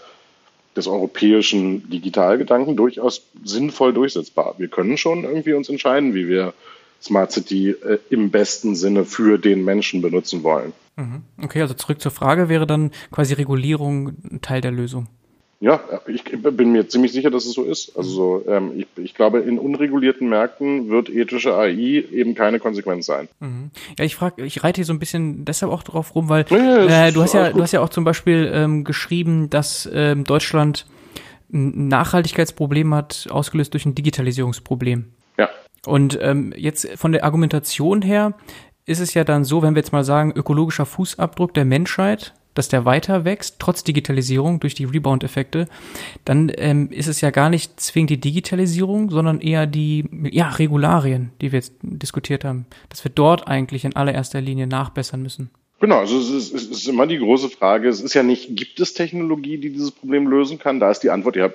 [0.74, 4.54] des europäischen Digitalgedanken durchaus sinnvoll durchsetzbar.
[4.58, 6.54] Wir können schon irgendwie uns entscheiden, wie wir
[7.02, 10.72] Smart City äh, im besten Sinne für den Menschen benutzen wollen.
[10.96, 11.22] Mhm.
[11.42, 15.08] Okay, also zurück zur Frage wäre dann quasi Regulierung Teil der Lösung.
[15.58, 17.96] Ja, ich bin mir ziemlich sicher, dass es so ist.
[17.96, 23.06] Also so, ähm, ich, ich, glaube, in unregulierten Märkten wird ethische AI eben keine Konsequenz
[23.06, 23.28] sein.
[23.40, 23.70] Mhm.
[23.98, 27.06] Ja, ich frage, ich reite hier so ein bisschen deshalb auch drauf rum, weil ja,
[27.06, 30.86] äh, du hast ja, du hast ja auch zum Beispiel ähm, geschrieben, dass ähm, Deutschland
[31.50, 35.06] ein Nachhaltigkeitsproblem hat, ausgelöst durch ein Digitalisierungsproblem.
[35.38, 35.48] Ja.
[35.86, 38.34] Und ähm, jetzt von der Argumentation her
[38.84, 42.68] ist es ja dann so, wenn wir jetzt mal sagen, ökologischer Fußabdruck der Menschheit dass
[42.68, 45.68] der weiter wächst, trotz Digitalisierung durch die Rebound-Effekte,
[46.24, 51.30] dann ähm, ist es ja gar nicht zwingend die Digitalisierung, sondern eher die ja, Regularien,
[51.40, 55.50] die wir jetzt diskutiert haben, dass wir dort eigentlich in allererster Linie nachbessern müssen.
[55.78, 58.80] Genau, also es ist, es ist immer die große Frage, es ist ja nicht, gibt
[58.80, 60.80] es Technologie, die dieses Problem lösen kann?
[60.80, 61.50] Da ist die Antwort ja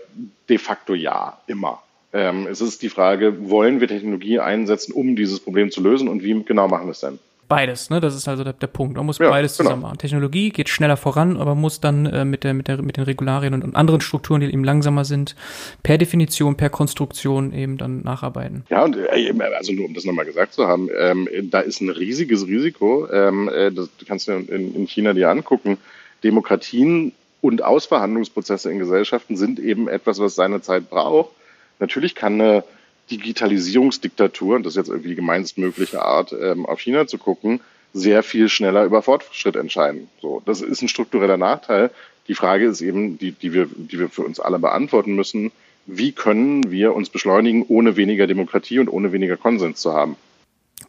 [0.48, 1.82] de facto ja, immer.
[2.14, 6.24] Ähm, es ist die Frage, wollen wir Technologie einsetzen, um dieses Problem zu lösen und
[6.24, 7.20] wie genau machen wir es denn?
[7.52, 8.00] Beides, ne?
[8.00, 8.96] Das ist also der, der Punkt.
[8.96, 9.70] Man muss ja, beides genau.
[9.70, 9.98] zusammen machen.
[9.98, 13.54] Technologie geht schneller voran, aber muss dann äh, mit, der, mit, der, mit den Regularien
[13.54, 15.36] und, und, anderen Strukturen, die eben langsamer sind,
[15.84, 18.64] per Definition, per Konstruktion eben dann nacharbeiten.
[18.70, 21.90] Ja, und äh, also nur um das nochmal gesagt zu haben, ähm, da ist ein
[21.90, 23.08] riesiges Risiko.
[23.12, 25.78] Ähm, äh, das kannst du in, in China dir angucken.
[26.24, 31.32] Demokratien und Ausverhandlungsprozesse in Gesellschaften sind eben etwas, was seine Zeit braucht.
[31.80, 32.64] Natürlich kann eine
[33.12, 37.60] Digitalisierungsdiktatur, und das ist jetzt irgendwie die gemeinstmögliche Art, ähm, auf China zu gucken,
[37.94, 40.08] sehr viel schneller über Fortschritt entscheiden.
[40.22, 41.92] So, das ist ein struktureller Nachteil.
[42.28, 45.52] Die Frage ist eben, die, die wir, die wir für uns alle beantworten müssen.
[45.86, 50.16] Wie können wir uns beschleunigen, ohne weniger Demokratie und ohne weniger Konsens zu haben?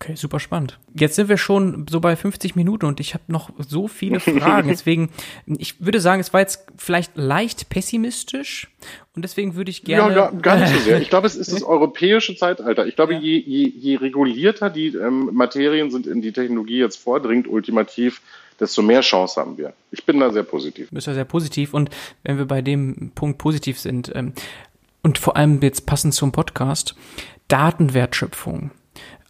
[0.03, 0.81] Okay, super spannend.
[0.95, 4.69] Jetzt sind wir schon so bei 50 Minuten und ich habe noch so viele Fragen.
[4.69, 5.11] Deswegen,
[5.47, 8.69] ich würde sagen, es war jetzt vielleicht leicht pessimistisch
[9.15, 10.15] und deswegen würde ich gerne.
[10.15, 10.93] Ja, gar nicht so sehr.
[11.03, 12.87] Ich glaube, es ist das europäische Zeitalter.
[12.87, 13.21] Ich glaube, ja.
[13.21, 18.23] je, je, je regulierter die ähm, Materien sind, in die Technologie jetzt vordringt, ultimativ,
[18.59, 19.73] desto mehr Chance haben wir.
[19.93, 20.89] Ich bin da sehr positiv.
[20.89, 21.91] Du bist ja sehr positiv und
[22.25, 24.33] wenn wir bei dem Punkt positiv sind ähm,
[25.03, 26.97] und vor allem jetzt passend zum Podcast,
[27.47, 28.73] Datenwertschöpfung.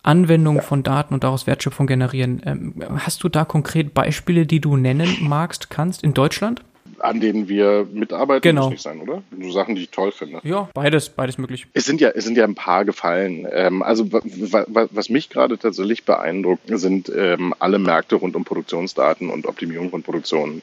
[0.02, 0.62] Anwendung ja.
[0.62, 2.42] von Daten und daraus Wertschöpfung generieren.
[2.44, 6.62] Ähm, hast du da konkret Beispiele, die du nennen magst, kannst in Deutschland?
[6.98, 8.62] An denen wir mitarbeiten, genau.
[8.62, 9.22] muss nicht sein, oder?
[9.40, 10.40] So Sachen, die ich toll finde.
[10.44, 11.66] Ja, beides, beides möglich.
[11.72, 13.46] Es sind ja, es sind ja ein paar gefallen.
[13.50, 19.46] Ähm, also was mich gerade tatsächlich beeindruckt, sind ähm, alle Märkte rund um Produktionsdaten und
[19.46, 20.62] Optimierung von Produktion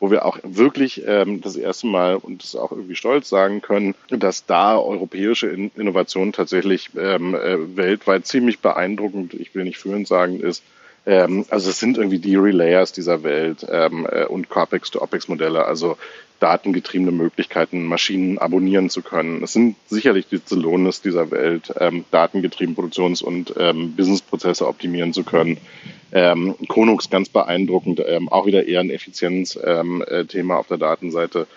[0.00, 3.94] wo wir auch wirklich ähm, das erste Mal und das auch irgendwie stolz sagen können,
[4.10, 10.06] dass da europäische In Innovation tatsächlich ähm, äh, weltweit ziemlich beeindruckend, ich will nicht führend
[10.06, 10.62] sagen, ist.
[11.06, 15.96] Ähm, also es sind irgendwie die Relayers dieser Welt ähm, äh, und COPEX-to-OPEX-Modelle, also
[16.40, 19.42] datengetriebene Möglichkeiten, Maschinen abonnieren zu können.
[19.42, 25.24] Es sind sicherlich die Zelones dieser Welt, ähm, datengetrieben Produktions- und ähm, Businessprozesse optimieren zu
[25.24, 25.58] können.
[26.12, 31.48] Ähm, Konux ganz beeindruckend, ähm, auch wieder eher ein Effizienzthema ähm, äh, auf der Datenseite.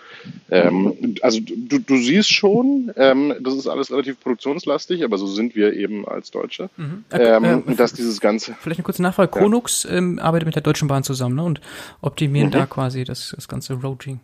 [0.50, 5.54] Ähm, also du, du siehst schon, ähm, das ist alles relativ produktionslastig, aber so sind
[5.54, 7.04] wir eben als Deutsche, mhm.
[7.12, 8.54] ähm, äh, dass dieses ganze.
[8.60, 9.30] Vielleicht eine kurze Nachfrage.
[9.34, 9.40] Ja.
[9.40, 11.60] Konux ähm, arbeitet mit der Deutschen Bahn zusammen ne, und
[12.00, 12.52] optimieren mhm.
[12.52, 14.20] da quasi das, das ganze Roading.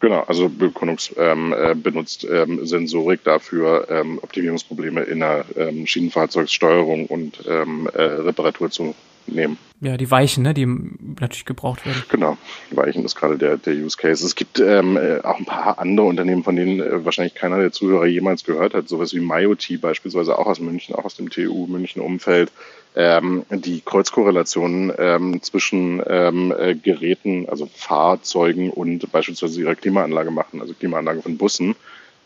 [0.00, 7.06] Genau, also Konux ähm, äh, benutzt ähm, Sensorik dafür, ähm, Optimierungsprobleme in der ähm, Schienenfahrzeugssteuerung
[7.06, 8.94] und ähm, äh, Reparatur zu
[9.26, 9.58] nehmen.
[9.80, 12.02] Ja, die Weichen, ne, die natürlich gebraucht werden.
[12.08, 12.36] Genau,
[12.70, 14.24] die Weichen ist gerade der, der Use Case.
[14.24, 17.72] Es gibt ähm, äh, auch ein paar andere Unternehmen, von denen äh, wahrscheinlich keiner der
[17.72, 21.66] Zuhörer jemals gehört hat, sowas wie MyOT beispielsweise auch aus München, auch aus dem TU
[21.66, 22.52] München Umfeld,
[22.96, 30.60] ähm, die Kreuzkorrelationen ähm, zwischen ähm, äh, Geräten, also Fahrzeugen und beispielsweise ihrer Klimaanlage machen,
[30.62, 31.76] also Klimaanlage von Bussen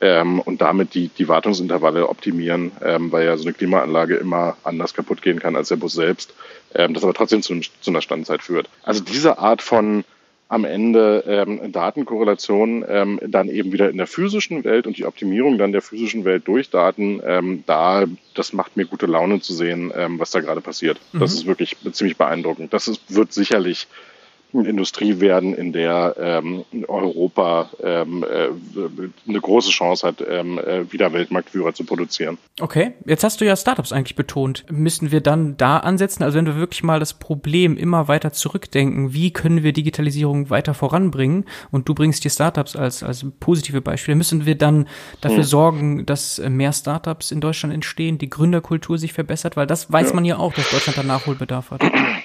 [0.01, 4.95] ähm, und damit die, die Wartungsintervalle optimieren, ähm, weil ja so eine Klimaanlage immer anders
[4.95, 6.35] kaputt gehen kann als der Bus selbst,
[6.75, 8.69] ähm, das aber trotzdem zu, zu einer Standzeit führt.
[8.85, 10.05] Also diese Art von
[10.51, 15.59] am Ende ähm, Datenkorrelation ähm, dann eben wieder in der physischen Welt und die Optimierung
[15.59, 19.93] dann der physischen Welt durch Daten, ähm, da, das macht mir gute Laune zu sehen,
[19.95, 20.99] ähm, was da gerade passiert.
[21.13, 21.21] Mhm.
[21.21, 22.73] Das ist wirklich ziemlich beeindruckend.
[22.73, 23.87] Das ist, wird sicherlich
[24.53, 28.49] Industrie werden, in der ähm, Europa ähm, äh,
[29.29, 32.39] eine große Chance hat, ähm, äh, wieder Weltmarktführer zu produzieren.
[32.61, 34.65] Okay, jetzt hast du ja Startups eigentlich betont.
[34.71, 36.23] Müssen wir dann da ansetzen?
[36.23, 40.75] Also wenn wir wirklich mal das Problem immer weiter zurückdenken, wie können wir Digitalisierung weiter
[40.75, 41.45] voranbringen?
[41.71, 44.17] Und du bringst die Startups als, als positive Beispiele.
[44.17, 44.89] Müssen wir dann
[45.21, 45.45] dafür hm.
[45.45, 49.57] sorgen, dass mehr Startups in Deutschland entstehen, die Gründerkultur sich verbessert?
[49.57, 50.15] Weil das weiß ja.
[50.15, 51.83] man ja auch, dass Deutschland da Nachholbedarf hat.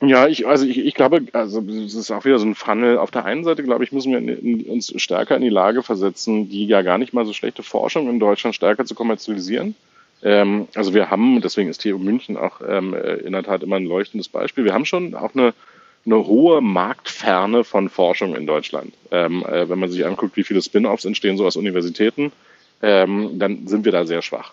[0.00, 2.98] Ja, ich, also ich, ich glaube, also es ist auch wieder so ein Funnel.
[2.98, 5.82] Auf der einen Seite, glaube ich, müssen wir in, in, uns stärker in die Lage
[5.82, 9.74] versetzen, die ja gar nicht mal so schlechte Forschung in Deutschland stärker zu kommerzialisieren.
[10.22, 13.76] Ähm, also wir haben, deswegen ist TU München auch ähm, äh, in der Tat immer
[13.76, 14.64] ein leuchtendes Beispiel.
[14.64, 15.52] Wir haben schon auch eine,
[16.06, 18.94] eine hohe Marktferne von Forschung in Deutschland.
[19.10, 22.30] Ähm, äh, wenn man sich anguckt, wie viele Spin-offs entstehen so aus Universitäten,
[22.82, 24.52] ähm, dann sind wir da sehr schwach.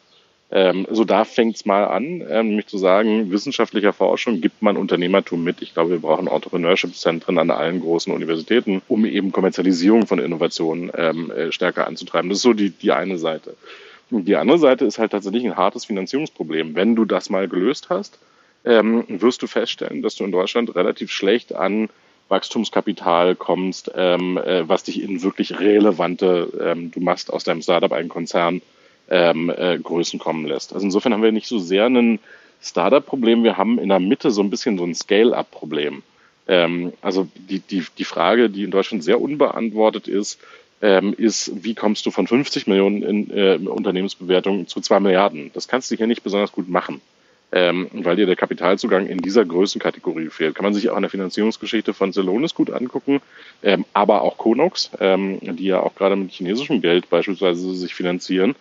[0.52, 4.78] Ähm, so da fängt es mal an, ähm, nämlich zu sagen, wissenschaftlicher Forschung gibt man
[4.78, 5.62] Unternehmertum mit.
[5.62, 11.32] Ich glaube, wir brauchen Entrepreneurship-Zentren an allen großen Universitäten, um eben Kommerzialisierung von Innovationen ähm,
[11.32, 12.30] äh, stärker anzutreiben.
[12.30, 13.56] Das ist so die, die eine Seite.
[14.12, 16.76] Und die andere Seite ist halt tatsächlich ein hartes Finanzierungsproblem.
[16.76, 18.20] Wenn du das mal gelöst hast,
[18.66, 21.90] ähm, wirst du feststellen, dass du in Deutschland relativ schlecht an
[22.28, 27.92] Wachstumskapital kommst, ähm, äh, was dich in wirklich relevante, ähm, du machst aus deinem Startup
[27.92, 28.62] einen Konzern,
[29.10, 30.74] ähm, äh, Größen kommen lässt.
[30.74, 32.20] Also insofern haben wir nicht so sehr ein
[32.62, 36.04] Startup-Problem, wir haben in der Mitte so ein bisschen so ein Scale-up-Problem.
[36.48, 40.40] Ähm, also die, die, die Frage, die in Deutschland sehr unbeantwortet ist,
[40.82, 45.52] ähm, ist, wie kommst du von 50 Millionen in äh, Unternehmensbewertung zu 2 Milliarden?
[45.54, 47.02] Das kannst du hier nicht besonders gut machen,
[47.52, 50.56] ähm, weil dir der Kapitalzugang in dieser Größenkategorie fehlt.
[50.56, 53.22] Kann man sich auch in der Finanzierungsgeschichte von Celonis gut angucken,
[53.64, 58.56] ähm, aber auch Konox, ähm, die ja auch gerade mit chinesischem Geld beispielsweise sich finanzieren,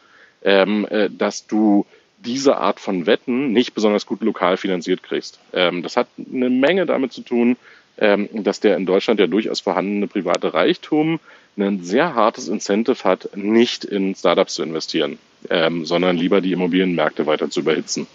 [0.45, 1.87] ähm, äh, dass du
[2.19, 5.41] diese Art von Wetten nicht besonders gut lokal finanziert kriegst.
[5.53, 7.57] Ähm, das hat eine Menge damit zu tun,
[7.99, 11.21] ähm, dass der in Deutschland ja durchaus vorhandene private Reichtum
[11.57, 15.19] ein sehr hartes Incentive hat, nicht in Startups zu investieren,
[15.51, 18.07] ähm, sondern lieber die Immobilienmärkte weiter zu überhitzen.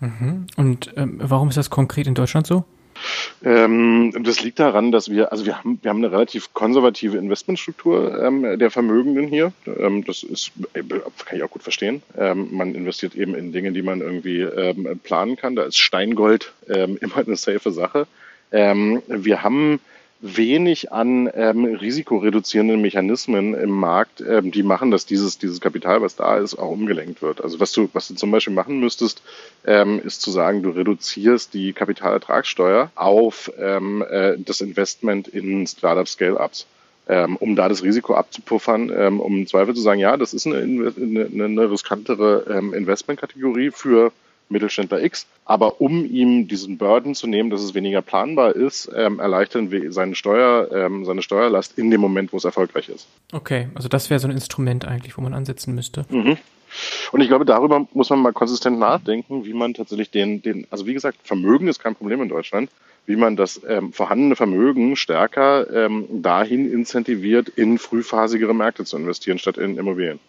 [0.00, 0.46] Mhm.
[0.56, 2.64] Und ähm, warum ist das konkret in Deutschland so?
[3.44, 8.22] Ähm, das liegt daran, dass wir, also wir haben, wir haben eine relativ konservative Investmentstruktur
[8.22, 9.52] ähm, der Vermögenden hier.
[9.66, 12.02] Ähm, das ist, kann ich auch gut verstehen.
[12.16, 15.56] Ähm, man investiert eben in Dinge, die man irgendwie ähm, planen kann.
[15.56, 18.06] Da ist Steingold ähm, immer eine safe Sache.
[18.50, 19.80] wir haben
[20.22, 26.14] wenig an ähm, risikoreduzierenden Mechanismen im Markt, ähm, die machen, dass dieses, dieses Kapital, was
[26.14, 27.42] da ist, auch umgelenkt wird.
[27.42, 29.22] Also was du, was du zum Beispiel machen müsstest,
[29.66, 36.08] ähm, ist zu sagen, du reduzierst die Kapitalertragssteuer auf ähm, äh, das Investment in Startup
[36.08, 36.66] Scale-Ups.
[37.08, 40.46] Ähm, um da das Risiko abzupuffern, ähm, um im Zweifel zu sagen, ja, das ist
[40.46, 44.12] eine, eine, eine riskantere ähm, Investmentkategorie für
[44.52, 45.26] Mittelständler X.
[45.44, 49.92] Aber um ihm diesen Burden zu nehmen, dass es weniger planbar ist, ähm, erleichtern wir
[49.92, 53.08] seine Steuer, ähm, seine Steuerlast in dem Moment, wo es erfolgreich ist.
[53.32, 56.04] Okay, also das wäre so ein Instrument eigentlich, wo man ansetzen müsste.
[56.10, 56.36] Mhm.
[57.10, 60.86] Und ich glaube, darüber muss man mal konsistent nachdenken, wie man tatsächlich den, den, also
[60.86, 62.70] wie gesagt, Vermögen ist kein Problem in Deutschland,
[63.06, 69.38] wie man das ähm, vorhandene Vermögen stärker ähm, dahin incentiviert, in frühphasigere Märkte zu investieren,
[69.38, 70.20] statt in Immobilien.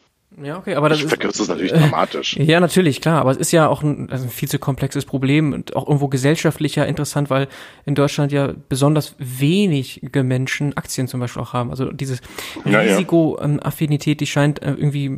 [0.42, 2.38] Ja, okay, aber das ich verkürze es natürlich dramatisch.
[2.40, 5.54] Ja, natürlich, klar, aber es ist ja auch ein, also ein viel zu komplexes Problem
[5.54, 7.48] und auch irgendwo gesellschaftlicher interessant, weil
[7.86, 11.70] in Deutschland ja besonders wenige Menschen Aktien zum Beispiel auch haben.
[11.70, 12.22] Also dieses
[12.66, 15.12] ja, Risikoaffinität, die scheint äh, irgendwie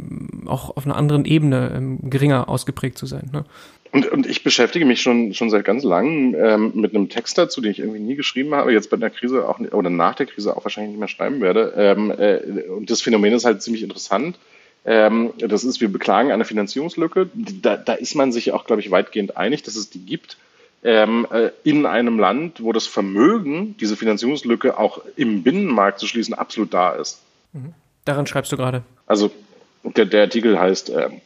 [0.47, 3.29] auch auf einer anderen Ebene ähm, geringer ausgeprägt zu sein.
[3.31, 3.45] Ne?
[3.91, 7.61] Und, und ich beschäftige mich schon, schon seit ganz langem ähm, mit einem Text dazu,
[7.61, 10.57] den ich irgendwie nie geschrieben habe, jetzt bei der Krise auch oder nach der Krise
[10.57, 11.73] auch wahrscheinlich nicht mehr schreiben werde.
[11.77, 14.37] Ähm, äh, und das Phänomen ist halt ziemlich interessant
[14.85, 17.29] ähm, das ist, wir beklagen eine Finanzierungslücke.
[17.33, 20.37] Da, da ist man sich auch, glaube ich, weitgehend einig, dass es die gibt.
[20.83, 26.35] Ähm, äh, in einem Land, wo das Vermögen, diese Finanzierungslücke auch im Binnenmarkt zu schließen,
[26.35, 27.21] absolut da ist.
[27.53, 27.73] Mhm.
[28.05, 28.83] Daran schreibst du gerade.
[29.07, 29.31] Also
[29.83, 31.21] der, der Artikel heißt, ähm,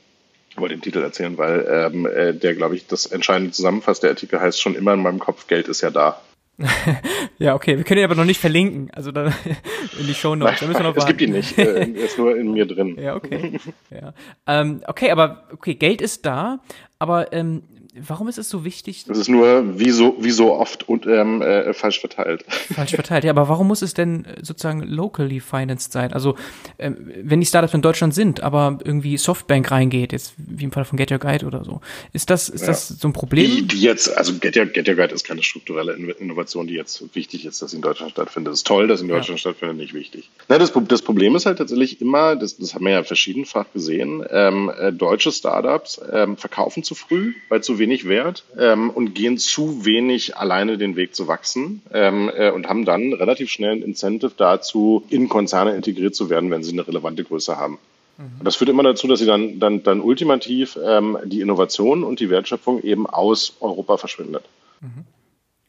[0.49, 4.03] ich wollte den Titel erzählen, weil ähm, äh, der, glaube ich, das Entscheidende zusammenfasst.
[4.03, 6.21] Der Artikel heißt schon immer in meinem Kopf, Geld ist ja da.
[7.39, 7.77] ja, okay.
[7.77, 8.89] Wir können ihn aber noch nicht verlinken.
[8.91, 9.27] Also dann
[9.99, 10.59] in die Show Notes.
[10.59, 11.57] Da müssen wir noch es gibt ihn nicht.
[11.57, 11.63] Äh,
[11.95, 12.97] er ist nur in mir drin.
[12.99, 13.59] ja, okay.
[13.89, 14.13] Ja.
[14.47, 16.59] Ähm, okay, aber okay, Geld ist da,
[16.99, 17.63] aber ähm,
[17.95, 19.05] warum ist es so wichtig?
[19.07, 22.45] Es ist nur wie so, wie so oft und ähm, äh, falsch verteilt.
[22.73, 26.13] Falsch verteilt, ja, aber warum muss es denn äh, sozusagen locally financed sein?
[26.13, 26.35] Also
[26.77, 30.85] äh, wenn die Startups in Deutschland sind, aber irgendwie Softbank reingeht, jetzt wie im Fall
[30.85, 31.81] von Get Your Guide oder so,
[32.13, 32.67] ist das, ist ja.
[32.67, 33.49] das so ein Problem?
[33.49, 37.03] Die, die jetzt, also Get Your, Get Your Guide ist keine strukturelle Innovation, die jetzt
[37.15, 38.53] wichtig ist, dass sie in Deutschland stattfindet.
[38.53, 39.51] Es ist toll, dass sie in Deutschland ja.
[39.51, 40.29] stattfindet, nicht wichtig.
[40.47, 44.23] Na, das, das Problem ist halt tatsächlich immer, das, das haben wir ja verschiedenfach gesehen,
[44.29, 49.37] ähm, äh, deutsche Startups ähm, verkaufen zu früh, weil zu wenig Wert ähm, und gehen
[49.37, 53.81] zu wenig alleine den Weg zu wachsen ähm, äh, und haben dann relativ schnell ein
[53.81, 57.79] Incentive dazu, in Konzerne integriert zu werden, wenn sie eine relevante Größe haben.
[58.17, 58.43] Mhm.
[58.43, 62.29] Das führt immer dazu, dass sie dann, dann, dann ultimativ ähm, die Innovation und die
[62.29, 64.43] Wertschöpfung eben aus Europa verschwindet.
[64.81, 65.05] Mhm.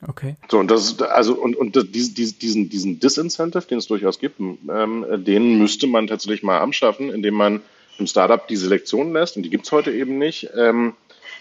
[0.08, 0.36] Okay.
[0.50, 4.40] So, und das ist, also, und, und diesen, diesen, diesen Disincentive, den es durchaus gibt,
[4.40, 7.61] ähm, den müsste man tatsächlich mal anschaffen, indem man
[7.98, 10.94] im Startup die Selektion lässt, und die gibt's heute eben nicht, ähm,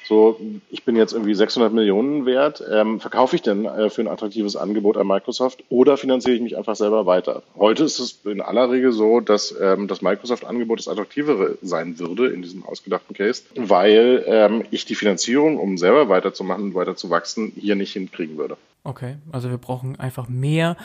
[0.10, 0.40] so,
[0.72, 4.56] ich bin jetzt irgendwie 600 Millionen wert, ähm, verkaufe ich denn äh, für ein attraktives
[4.56, 7.44] Angebot an Microsoft oder finanziere ich mich einfach selber weiter?
[7.56, 12.30] Heute ist es in aller Regel so, dass ähm, das Microsoft-Angebot das attraktivere sein würde
[12.30, 17.12] in diesem ausgedachten Case, weil ähm, ich die Finanzierung, um selber weiterzumachen und weiter zu
[17.12, 18.58] wachsen, hier nicht hinkriegen würde.
[18.84, 20.78] Okay, also wir brauchen einfach mehr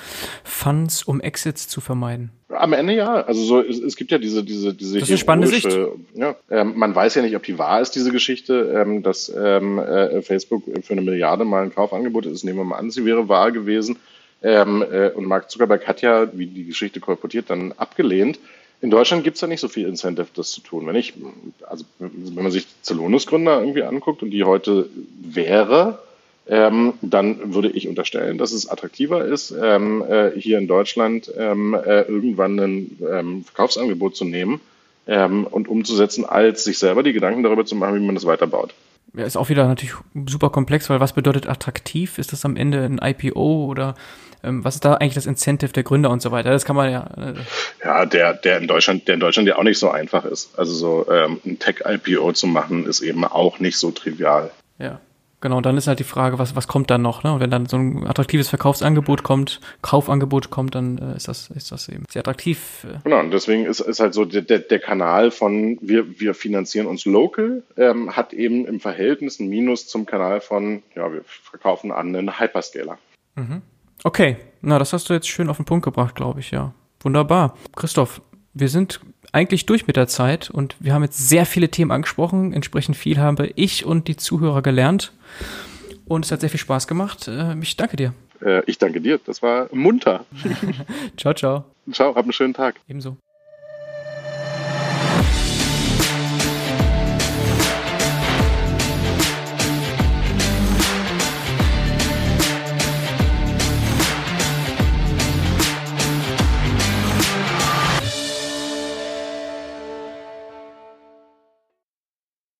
[0.42, 2.30] Funds, um Exits zu vermeiden.
[2.48, 3.22] Am Ende ja.
[3.22, 4.98] Also so, es, es gibt ja diese, diese, diese.
[4.98, 5.68] Das ist eine spannende Sicht.
[6.14, 9.78] Ja, ähm, man weiß ja nicht, ob die wahr ist, diese Geschichte, ähm, dass ähm,
[9.78, 12.44] äh, Facebook für eine Milliarde mal ein Kaufangebot ist.
[12.44, 13.96] Nehmen wir mal an, sie wäre wahr gewesen.
[14.42, 18.40] Ähm, äh, und Mark Zuckerberg hat ja, wie die Geschichte kolportiert, dann abgelehnt.
[18.82, 20.86] In Deutschland gibt es ja nicht so viel Incentive, das zu tun.
[20.86, 21.14] Wenn ich,
[21.66, 24.90] also wenn man sich Zelonus-Gründer irgendwie anguckt und die heute
[25.22, 26.00] wäre,
[26.46, 31.74] ähm, dann würde ich unterstellen, dass es attraktiver ist, ähm, äh, hier in Deutschland ähm,
[31.74, 34.60] äh, irgendwann ein ähm, Verkaufsangebot zu nehmen
[35.06, 38.74] ähm, und umzusetzen, als sich selber die Gedanken darüber zu machen, wie man das weiterbaut.
[39.14, 39.94] ja, ist auch wieder natürlich
[40.28, 42.18] super komplex, weil was bedeutet attraktiv?
[42.18, 43.94] Ist das am Ende ein IPO oder
[44.42, 46.50] ähm, was ist da eigentlich das Incentive der Gründer und so weiter?
[46.50, 47.06] Das kann man ja.
[47.16, 47.34] Äh
[47.82, 50.58] ja, der, der in Deutschland, der in Deutschland ja auch nicht so einfach ist.
[50.58, 54.50] Also so ein Tech-IPO zu machen, ist eben auch nicht so trivial.
[54.78, 55.00] Ja.
[55.44, 57.34] Genau, und dann ist halt die Frage, was, was kommt dann noch, ne?
[57.34, 61.70] Und wenn dann so ein attraktives Verkaufsangebot kommt, Kaufangebot kommt, dann äh, ist das, ist
[61.70, 62.86] das eben sehr attraktiv.
[62.88, 63.00] Äh.
[63.04, 66.86] Genau, und deswegen ist, ist halt so der, der, der Kanal von wir, wir finanzieren
[66.86, 71.92] uns local, ähm, hat eben im Verhältnis ein Minus zum Kanal von, ja, wir verkaufen
[71.92, 72.96] an einen Hyperscaler.
[73.34, 73.60] Mhm.
[74.02, 76.72] Okay, na, das hast du jetzt schön auf den Punkt gebracht, glaube ich, ja.
[77.02, 77.58] Wunderbar.
[77.76, 78.22] Christoph,
[78.54, 78.98] wir sind
[79.34, 82.52] eigentlich durch mit der Zeit und wir haben jetzt sehr viele Themen angesprochen.
[82.52, 85.12] Entsprechend viel habe ich und die Zuhörer gelernt.
[86.06, 87.28] Und es hat sehr viel Spaß gemacht.
[87.28, 88.14] Äh, ich danke dir.
[88.40, 89.18] Äh, ich danke dir.
[89.24, 90.24] Das war munter.
[91.16, 91.64] ciao, ciao.
[91.90, 92.76] Ciao, hab einen schönen Tag.
[92.88, 93.16] Ebenso.